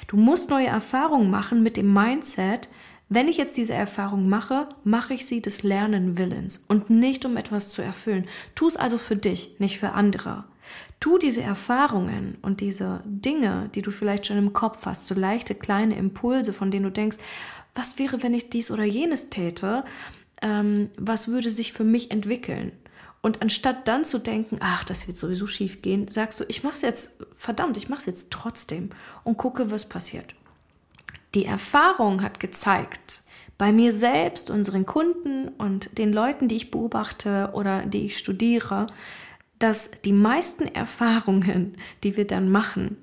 Du 0.09 0.17
musst 0.17 0.51
neue 0.51 0.67
Erfahrungen 0.67 1.31
machen 1.31 1.63
mit 1.63 1.77
dem 1.77 1.93
Mindset, 1.93 2.69
wenn 3.13 3.27
ich 3.27 3.39
jetzt 3.39 3.57
diese 3.57 3.75
Erfahrung 3.75 4.29
mache, 4.29 4.69
mache 4.85 5.15
ich 5.15 5.27
sie 5.27 5.43
des 5.43 5.65
Lernen 5.65 6.17
Willens 6.17 6.65
und 6.69 6.91
nicht 6.91 7.25
um 7.25 7.37
etwas 7.37 7.71
zu 7.71 7.83
erfüllen. 7.83 8.29
Tu 8.55 8.69
es 8.69 8.77
also 8.77 8.99
für 8.99 9.17
dich, 9.17 9.57
nicht 9.59 9.81
für 9.81 9.93
andere. 9.93 10.45
Tu 11.01 11.19
diese 11.19 11.43
Erfahrungen 11.43 12.39
und 12.43 12.61
diese 12.61 13.01
Dinge, 13.05 13.71
die 13.75 13.83
du 13.83 13.91
vielleicht 13.91 14.27
schon 14.27 14.39
im 14.39 14.53
Kopf 14.53 14.87
hast, 14.87 15.07
so 15.07 15.15
leichte 15.15 15.55
kleine 15.55 15.97
Impulse, 15.97 16.53
von 16.53 16.71
denen 16.71 16.85
du 16.85 16.91
denkst, 16.91 17.17
was 17.75 17.99
wäre, 17.99 18.23
wenn 18.23 18.35
ich 18.35 18.51
dies 18.51 18.71
oder 18.71 18.85
jenes 18.85 19.31
täte? 19.31 19.85
Ähm, 20.43 20.91
was 20.97 21.29
würde 21.29 21.51
sich 21.51 21.73
für 21.73 21.85
mich 21.85 22.11
entwickeln? 22.11 22.73
Und 23.23 23.43
anstatt 23.43 23.87
dann 23.87 24.05
zu 24.05 24.19
denken, 24.19 24.59
ach, 24.61 24.85
das 24.85 25.07
wird 25.07 25.17
sowieso 25.17 25.47
schief 25.47 25.83
gehen, 25.83 26.09
sagst 26.09 26.41
du, 26.41 26.45
ich 26.49 26.63
mache 26.63 26.77
es 26.77 26.83
jetzt, 26.83 27.17
verdammt, 27.37 27.77
ich 27.77 27.89
mache 27.89 28.01
es 28.01 28.07
jetzt 28.07 28.31
trotzdem 28.31 28.91
und 29.25 29.37
gucke, 29.37 29.71
was 29.71 29.89
passiert. 29.89 30.35
Die 31.35 31.45
Erfahrung 31.45 32.23
hat 32.23 32.41
gezeigt, 32.41 33.23
bei 33.59 33.73
mir 33.73 33.93
selbst, 33.93 34.49
unseren 34.49 34.87
Kunden 34.87 35.49
und 35.49 35.99
den 35.99 36.15
Leuten, 36.15 36.49
die 36.49 36.57
ich 36.57 36.71
beobachte 36.71 37.51
oder 37.53 37.85
die 37.85 38.07
ich 38.07 38.17
studiere, 38.17 38.87
dass 39.61 39.91
die 40.05 40.13
meisten 40.13 40.65
Erfahrungen, 40.67 41.77
die 42.03 42.17
wir 42.17 42.27
dann 42.27 42.51
machen, 42.51 42.97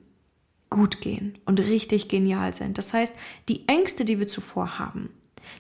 gut 0.70 1.00
gehen 1.00 1.38
und 1.46 1.62
richtig 1.62 2.10
genial 2.10 2.54
sind. 2.54 2.78
Das 2.78 2.94
heißt, 2.94 3.16
die 3.48 3.68
Ängste, 3.68 4.04
die 4.04 4.20
wir 4.20 4.28
zuvor 4.28 4.80
haben, 4.80 5.10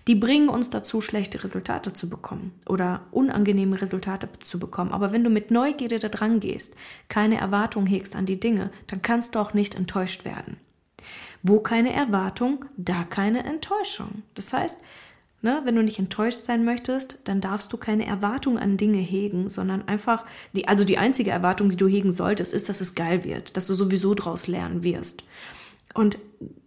die 0.07 0.15
bringen 0.15 0.49
uns 0.49 0.69
dazu, 0.69 0.99
schlechte 0.99 1.43
Resultate 1.43 1.93
zu 1.93 2.09
bekommen 2.09 2.51
oder 2.67 3.05
unangenehme 3.11 3.81
Resultate 3.81 4.27
zu 4.39 4.59
bekommen. 4.59 4.91
Aber 4.91 5.13
wenn 5.13 5.23
du 5.23 5.29
mit 5.29 5.49
Neugierde 5.51 5.99
da 5.99 6.09
dran 6.09 6.41
gehst, 6.41 6.75
keine 7.07 7.37
Erwartung 7.37 7.85
hegst 7.85 8.15
an 8.15 8.25
die 8.25 8.39
Dinge, 8.39 8.71
dann 8.87 9.01
kannst 9.01 9.35
du 9.35 9.39
auch 9.39 9.53
nicht 9.53 9.75
enttäuscht 9.75 10.25
werden. 10.25 10.57
Wo 11.43 11.59
keine 11.59 11.93
Erwartung, 11.93 12.65
da 12.75 13.03
keine 13.03 13.45
Enttäuschung. 13.45 14.23
Das 14.33 14.51
heißt, 14.51 14.77
ne, 15.41 15.61
wenn 15.63 15.75
du 15.75 15.83
nicht 15.83 15.99
enttäuscht 15.99 16.45
sein 16.45 16.65
möchtest, 16.65 17.21
dann 17.25 17.41
darfst 17.41 17.71
du 17.71 17.77
keine 17.77 18.05
Erwartung 18.05 18.57
an 18.57 18.77
Dinge 18.77 18.99
hegen, 18.99 19.49
sondern 19.49 19.87
einfach, 19.87 20.25
die, 20.53 20.67
also 20.67 20.83
die 20.83 20.97
einzige 20.97 21.31
Erwartung, 21.31 21.69
die 21.69 21.77
du 21.77 21.87
hegen 21.87 22.13
solltest, 22.13 22.53
ist, 22.53 22.69
dass 22.69 22.81
es 22.81 22.95
geil 22.95 23.23
wird, 23.23 23.57
dass 23.57 23.67
du 23.67 23.75
sowieso 23.75 24.13
draus 24.13 24.47
lernen 24.47 24.83
wirst. 24.83 25.23
Und 25.93 26.17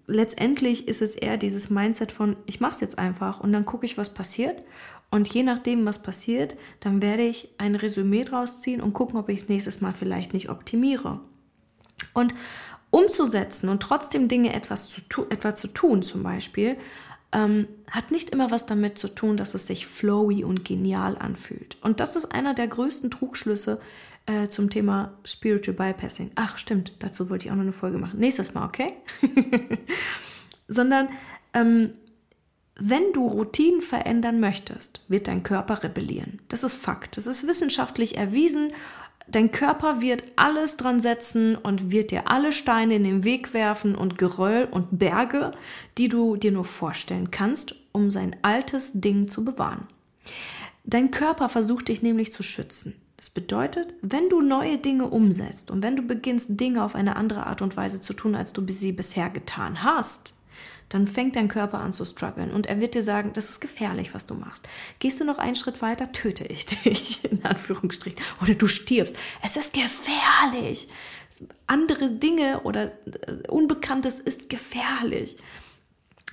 letztendlich 0.06 0.88
ist 0.88 1.02
es 1.02 1.14
eher 1.14 1.37
dieses 1.37 1.70
Mindset 1.70 2.12
von, 2.12 2.37
ich 2.46 2.61
mache 2.61 2.74
es 2.74 2.80
jetzt 2.80 2.98
einfach 2.98 3.40
und 3.40 3.52
dann 3.52 3.64
gucke 3.64 3.87
ich, 3.87 3.98
was 3.98 4.14
passiert. 4.14 4.62
Und 5.11 5.33
je 5.33 5.42
nachdem, 5.42 5.85
was 5.87 6.02
passiert, 6.02 6.56
dann 6.78 7.02
werde 7.02 7.24
ich 7.24 7.48
ein 7.59 7.74
Resümee 7.74 8.24
draus 8.24 8.61
ziehen 8.61 8.80
und 8.80 8.92
gucken, 8.92 9.18
ob 9.18 9.28
ich 9.28 9.40
es 9.40 9.48
nächstes 9.48 9.80
Mal 9.80 9.92
vielleicht 9.92 10.33
nicht 10.33 10.50
optimiere. 10.50 11.20
Und 12.14 12.35
umzusetzen 12.90 13.68
und 13.68 13.83
trotzdem 13.83 14.28
Dinge 14.28 14.52
etwas 14.52 14.88
zu, 14.88 15.00
tu 15.09 15.26
etwa 15.30 15.54
zu 15.54 15.68
tun, 15.68 16.02
zum 16.02 16.22
Beispiel, 16.22 16.76
ähm, 17.32 17.68
hat 17.90 18.10
nicht 18.10 18.30
immer 18.30 18.50
was 18.50 18.66
damit 18.66 18.98
zu 18.98 19.08
tun, 19.08 19.36
dass 19.36 19.54
es 19.54 19.66
sich 19.66 19.86
flowy 19.86 20.44
und 20.44 20.64
genial 20.64 21.16
anfühlt. 21.18 21.76
Und 21.82 22.00
das 22.00 22.16
ist 22.16 22.26
einer 22.26 22.54
der 22.54 22.68
größten 22.68 23.10
Trugschlüsse, 23.10 23.80
äh, 24.26 24.48
zum 24.48 24.70
Thema 24.70 25.12
Spiritual 25.24 25.76
Bypassing. 25.76 26.30
Ach, 26.34 26.58
stimmt, 26.58 26.92
dazu 26.98 27.30
wollte 27.30 27.46
ich 27.46 27.52
auch 27.52 27.56
noch 27.56 27.62
eine 27.62 27.72
Folge 27.72 27.98
machen. 27.98 28.20
Nächstes 28.20 28.54
Mal, 28.54 28.66
okay? 28.66 28.92
Sondern 30.68 31.08
ähm, 31.54 31.94
wenn 32.78 33.12
du 33.12 33.26
Routinen 33.26 33.82
verändern 33.82 34.40
möchtest, 34.40 35.00
wird 35.08 35.26
dein 35.26 35.42
Körper 35.42 35.82
rebellieren. 35.82 36.40
Das 36.48 36.64
ist 36.64 36.74
Fakt. 36.74 37.16
Das 37.16 37.26
ist 37.26 37.46
wissenschaftlich 37.46 38.16
erwiesen. 38.16 38.72
Dein 39.30 39.52
Körper 39.52 40.00
wird 40.00 40.24
alles 40.34 40.76
dran 40.76 40.98
setzen 40.98 41.54
und 41.54 41.92
wird 41.92 42.10
dir 42.10 42.28
alle 42.28 42.50
Steine 42.50 42.96
in 42.96 43.04
den 43.04 43.24
Weg 43.24 43.54
werfen 43.54 43.94
und 43.94 44.18
Geröll 44.18 44.66
und 44.70 44.98
Berge, 44.98 45.52
die 45.98 46.08
du 46.08 46.36
dir 46.36 46.50
nur 46.50 46.64
vorstellen 46.64 47.30
kannst, 47.30 47.76
um 47.92 48.10
sein 48.10 48.34
altes 48.42 48.92
Ding 49.00 49.28
zu 49.28 49.44
bewahren. 49.44 49.86
Dein 50.84 51.10
Körper 51.12 51.48
versucht 51.48 51.88
dich 51.88 52.02
nämlich 52.02 52.32
zu 52.32 52.42
schützen. 52.42 52.94
Das 53.16 53.30
bedeutet, 53.30 53.92
wenn 54.00 54.28
du 54.30 54.40
neue 54.40 54.78
Dinge 54.78 55.06
umsetzt 55.06 55.70
und 55.70 55.82
wenn 55.82 55.94
du 55.94 56.02
beginnst, 56.02 56.58
Dinge 56.58 56.82
auf 56.82 56.94
eine 56.94 57.16
andere 57.16 57.46
Art 57.46 57.60
und 57.62 57.76
Weise 57.76 58.00
zu 58.00 58.14
tun, 58.14 58.34
als 58.34 58.52
du 58.52 58.66
sie 58.72 58.92
bisher 58.92 59.28
getan 59.28 59.84
hast, 59.84 60.34
dann 60.90 61.07
fängt 61.09 61.37
dein 61.37 61.48
Körper 61.48 61.79
an 61.79 61.92
zu 61.92 62.05
strugglen 62.05 62.50
und 62.50 62.66
er 62.66 62.81
wird 62.81 62.94
dir 62.94 63.03
sagen, 63.03 63.33
das 63.33 63.48
ist 63.48 63.61
gefährlich, 63.61 64.12
was 64.12 64.26
du 64.26 64.35
machst. 64.35 64.68
Gehst 64.98 65.20
du 65.20 65.24
noch 65.24 65.38
einen 65.38 65.57
Schritt 65.57 65.81
weiter, 65.81 66.12
töte 66.12 66.44
ich 66.44 66.66
dich, 66.85 67.24
in 67.24 67.44
Anführungsstrichen, 67.44 68.20
oder 68.42 68.55
du 68.55 68.66
stirbst. 68.66 69.16
Es 69.42 69.57
ist 69.57 69.72
gefährlich. 69.72 70.88
Andere 71.66 72.11
Dinge 72.11 72.61
oder 72.64 72.92
äh, 73.07 73.48
Unbekanntes 73.48 74.20
ist 74.20 74.50
gefährlich. 74.50 75.38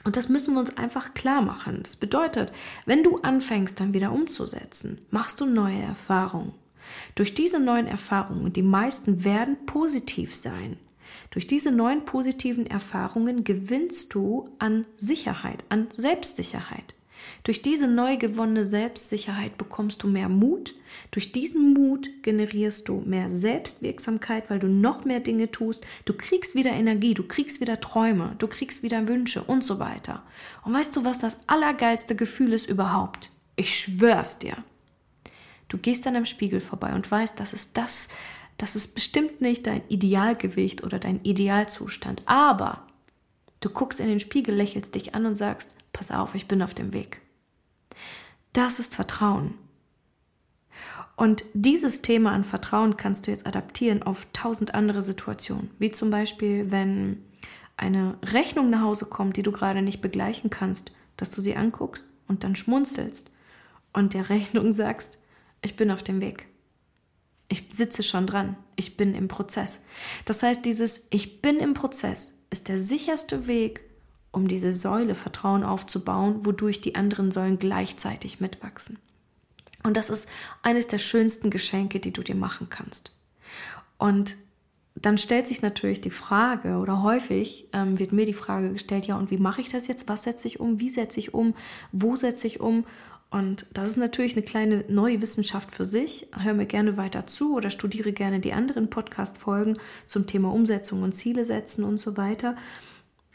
Und 0.04 0.18
das 0.18 0.28
müssen 0.28 0.54
wir 0.54 0.60
uns 0.60 0.76
einfach 0.78 1.14
klar 1.14 1.42
machen. 1.42 1.80
Das 1.84 1.96
bedeutet, 1.96 2.52
wenn 2.86 3.04
du 3.04 3.18
anfängst, 3.18 3.80
dann 3.80 3.94
wieder 3.94 4.12
umzusetzen, 4.12 5.02
machst 5.12 5.40
du 5.40 5.46
neue 5.46 5.82
Erfahrungen. 5.82 6.54
Durch 7.16 7.34
diese 7.34 7.60
neuen 7.60 7.88
Erfahrungen, 7.88 8.54
die 8.54 8.64
meisten 8.64 9.24
werden 9.24 9.66
positiv 9.66 10.34
sein, 10.34 10.78
durch 11.32 11.48
diese 11.48 11.72
neuen 11.72 12.06
positiven 12.06 12.66
Erfahrungen 12.68 13.44
gewinnst 13.44 14.14
du 14.14 14.50
an 14.60 14.86
Sicherheit, 14.98 15.64
an 15.70 15.88
Selbstsicherheit. 15.92 16.94
Durch 17.44 17.62
diese 17.62 17.88
neu 17.88 18.18
gewonnene 18.18 18.66
Selbstsicherheit 18.66 19.58
bekommst 19.58 20.04
du 20.04 20.08
mehr 20.08 20.30
Mut. 20.30 20.76
Durch 21.12 21.32
diesen 21.32 21.74
Mut 21.74 22.10
generierst 22.22 22.88
du 22.88 23.02
mehr 23.06 23.30
Selbstwirksamkeit, 23.30 24.50
weil 24.50 24.60
du 24.60 24.68
noch 24.68 25.06
mehr 25.06 25.20
Dinge 25.20 25.52
tust. 25.52 25.86
Du 26.06 26.14
kriegst 26.14 26.56
wieder 26.56 26.72
Energie, 26.72 27.14
du 27.14 27.24
kriegst 27.24 27.62
wieder 27.62 27.80
Träume, 27.80 28.36
du 28.38 28.48
kriegst 28.48 28.84
wieder 28.84 29.08
Wünsche 29.08 29.44
und 29.44 29.64
so 29.64 29.80
weiter. 29.80 30.24
Und 30.64 30.74
weißt 30.74 30.96
du, 30.96 31.06
was 31.06 31.20
das 31.20 31.38
allergeilste 31.48 32.16
Gefühl 32.16 32.54
ist 32.54 32.70
überhaupt? 32.70 33.32
Ich 33.56 33.78
schwör's 33.78 34.40
dir. 34.40 34.58
Du 35.68 35.78
gehst 35.78 36.06
dann 36.06 36.16
am 36.16 36.26
Spiegel 36.26 36.62
vorbei 36.62 36.94
und 36.94 37.10
weißt, 37.10 37.40
das 37.40 37.54
ist 37.54 37.76
das, 37.76 38.08
das 38.58 38.76
ist 38.76 38.96
bestimmt 38.96 39.42
nicht 39.42 39.68
dein 39.68 39.82
Idealgewicht 39.88 40.84
oder 40.84 41.00
dein 41.00 41.24
Idealzustand. 41.24 42.24
Aber 42.26 42.88
du 43.60 43.70
guckst 43.70 44.00
in 44.00 44.08
den 44.08 44.20
Spiegel, 44.20 44.56
lächelst 44.56 44.96
dich 44.96 45.14
an 45.14 45.26
und 45.26 45.36
sagst, 45.36 45.76
pass 45.94 46.12
auf, 46.12 46.36
ich 46.36 46.48
bin 46.48 46.62
auf 46.62 46.74
dem 46.74 46.94
Weg. 46.94 47.22
Das 48.54 48.80
ist 48.80 48.96
Vertrauen. 48.96 49.54
Und 51.16 51.44
dieses 51.54 52.04
Thema 52.04 52.32
an 52.32 52.44
Vertrauen 52.44 52.96
kannst 52.96 53.26
du 53.26 53.32
jetzt 53.32 53.48
adaptieren 53.48 54.04
auf 54.04 54.28
tausend 54.34 54.76
andere 54.76 55.02
Situationen. 55.02 55.72
Wie 55.80 55.92
zum 55.92 56.12
Beispiel, 56.12 56.72
wenn 56.72 57.24
eine 57.76 58.18
Rechnung 58.24 58.70
nach 58.70 58.82
Hause 58.82 59.06
kommt, 59.06 59.38
die 59.38 59.44
du 59.44 59.52
gerade 59.52 59.82
nicht 59.82 60.02
begleichen 60.02 60.50
kannst, 60.50 60.92
dass 61.16 61.32
du 61.32 61.42
sie 61.42 61.56
anguckst 61.56 62.08
und 62.28 62.44
dann 62.44 62.56
schmunzelst 62.56 63.32
und 63.94 64.14
der 64.14 64.30
Rechnung 64.30 64.74
sagst, 64.74 65.20
ich 65.64 65.76
bin 65.76 65.92
auf 65.92 66.04
dem 66.04 66.22
Weg. 66.22 66.48
Ich 67.50 67.66
sitze 67.70 68.04
schon 68.04 68.28
dran. 68.28 68.58
Ich 68.76 68.98
bin 68.98 69.16
im 69.16 69.28
Prozess. 69.28 69.82
Das 70.26 70.44
heißt, 70.44 70.66
dieses 70.66 71.02
Ich 71.10 71.42
bin 71.42 71.58
im 71.58 71.74
Prozess 71.74 72.34
ist 72.50 72.68
der 72.68 72.78
sicherste 72.78 73.48
Weg, 73.48 73.82
um 74.32 74.48
diese 74.48 74.74
Säule 74.74 75.16
Vertrauen 75.16 75.64
aufzubauen, 75.64 76.46
wodurch 76.46 76.82
die 76.82 76.96
anderen 76.96 77.32
Säulen 77.32 77.60
gleichzeitig 77.60 78.40
mitwachsen. 78.40 79.00
Und 79.84 79.96
das 79.96 80.10
ist 80.10 80.28
eines 80.62 80.88
der 80.88 80.98
schönsten 80.98 81.50
Geschenke, 81.50 82.00
die 82.00 82.12
du 82.12 82.22
dir 82.22 82.36
machen 82.36 82.68
kannst. 82.70 83.12
Und 83.98 84.36
dann 84.96 85.18
stellt 85.18 85.48
sich 85.48 85.62
natürlich 85.62 86.02
die 86.02 86.10
Frage, 86.10 86.78
oder 86.78 87.04
häufig 87.04 87.68
ähm, 87.74 88.00
wird 88.00 88.12
mir 88.12 88.26
die 88.26 88.34
Frage 88.34 88.74
gestellt, 88.74 89.06
ja, 89.06 89.18
und 89.18 89.32
wie 89.32 89.38
mache 89.38 89.62
ich 89.62 89.70
das 89.70 89.88
jetzt? 89.88 90.10
Was 90.10 90.24
setze 90.24 90.48
ich 90.48 90.60
um? 90.60 90.80
Wie 90.80 90.90
setze 90.90 91.20
ich 91.20 91.34
um? 91.34 91.54
Wo 91.92 92.16
setze 92.16 92.48
ich 92.48 92.60
um? 92.60 92.86
Und 93.30 93.66
das 93.74 93.90
ist 93.90 93.98
natürlich 93.98 94.34
eine 94.34 94.44
kleine 94.44 94.86
neue 94.88 95.22
Wissenschaft 95.22 95.76
für 95.76 95.84
sich. 95.84 96.28
Hör 96.32 96.54
mir 96.54 96.66
gerne 96.66 96.96
weiter 96.96 97.28
zu 97.28 97.56
oder 97.56 97.70
studiere 97.70 98.14
gerne 98.14 98.40
die 98.40 98.54
anderen 98.54 98.90
Podcast-Folgen 98.90 99.78
zum 100.06 100.28
Thema 100.28 100.54
Umsetzung 100.54 101.04
und 101.04 101.14
Ziele 101.14 101.44
setzen 101.44 101.84
und 101.84 102.00
so 102.00 102.16
weiter. 102.16 102.56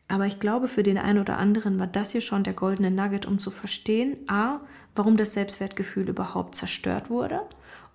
Aber 0.09 0.27
ich 0.27 0.41
glaube, 0.41 0.69
für 0.69 0.83
den 0.83 0.99
einen 0.99 1.19
oder 1.19 1.39
anderen 1.39 1.79
war 1.79 1.87
das 1.87 2.13
hier 2.13 2.21
schon 2.21 2.45
der 2.45 2.55
goldene 2.55 2.91
Nugget, 2.91 3.27
um 3.27 3.39
zu 3.39 3.51
verstehen, 3.51 4.17
a, 4.29 4.61
warum 4.95 5.17
das 5.17 5.35
Selbstwertgefühl 5.35 6.09
überhaupt 6.09 6.55
zerstört 6.55 7.09
wurde 7.11 7.41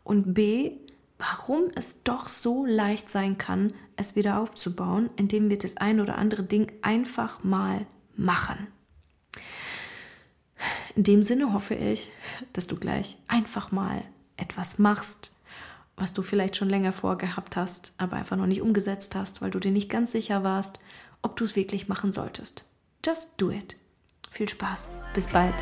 und 0.04 0.34
b, 0.34 0.78
warum 1.20 1.66
es 1.76 2.02
doch 2.04 2.30
so 2.30 2.66
leicht 2.66 3.10
sein 3.10 3.38
kann, 3.38 3.74
es 3.96 4.16
wieder 4.16 4.40
aufzubauen, 4.40 5.10
indem 5.16 5.50
wir 5.50 5.58
das 5.58 5.78
ein 5.78 6.00
oder 6.00 6.18
andere 6.18 6.44
Ding 6.44 6.72
einfach 6.82 7.44
mal 7.44 7.86
machen. 8.16 8.68
In 10.98 11.04
dem 11.04 11.22
Sinne 11.22 11.54
hoffe 11.54 11.76
ich, 11.76 12.10
dass 12.54 12.66
du 12.66 12.76
gleich 12.76 13.20
einfach 13.28 13.72
mal 13.72 14.04
etwas 14.36 14.80
machst, 14.80 15.32
was 15.96 16.16
du 16.16 16.24
vielleicht 16.24 16.56
schon 16.56 16.70
länger 16.70 16.92
vorgehabt 16.92 17.56
hast, 17.56 17.94
aber 18.00 18.16
einfach 18.16 18.36
noch 18.36 18.48
nicht 18.48 18.64
umgesetzt 18.64 19.14
hast, 19.14 19.40
weil 19.40 19.52
du 19.52 19.60
dir 19.60 19.70
nicht 19.70 19.92
ganz 19.92 20.12
sicher 20.12 20.44
warst, 20.44 20.80
ob 21.22 21.36
du 21.36 21.44
es 21.44 21.56
wirklich 21.56 21.88
machen 21.88 22.14
solltest. 22.14 22.66
Just 23.06 23.30
do 23.38 23.52
it. 23.52 23.76
Viel 24.32 24.50
Spaß. 24.50 24.88
Bis 25.14 25.28
bald. 25.28 25.54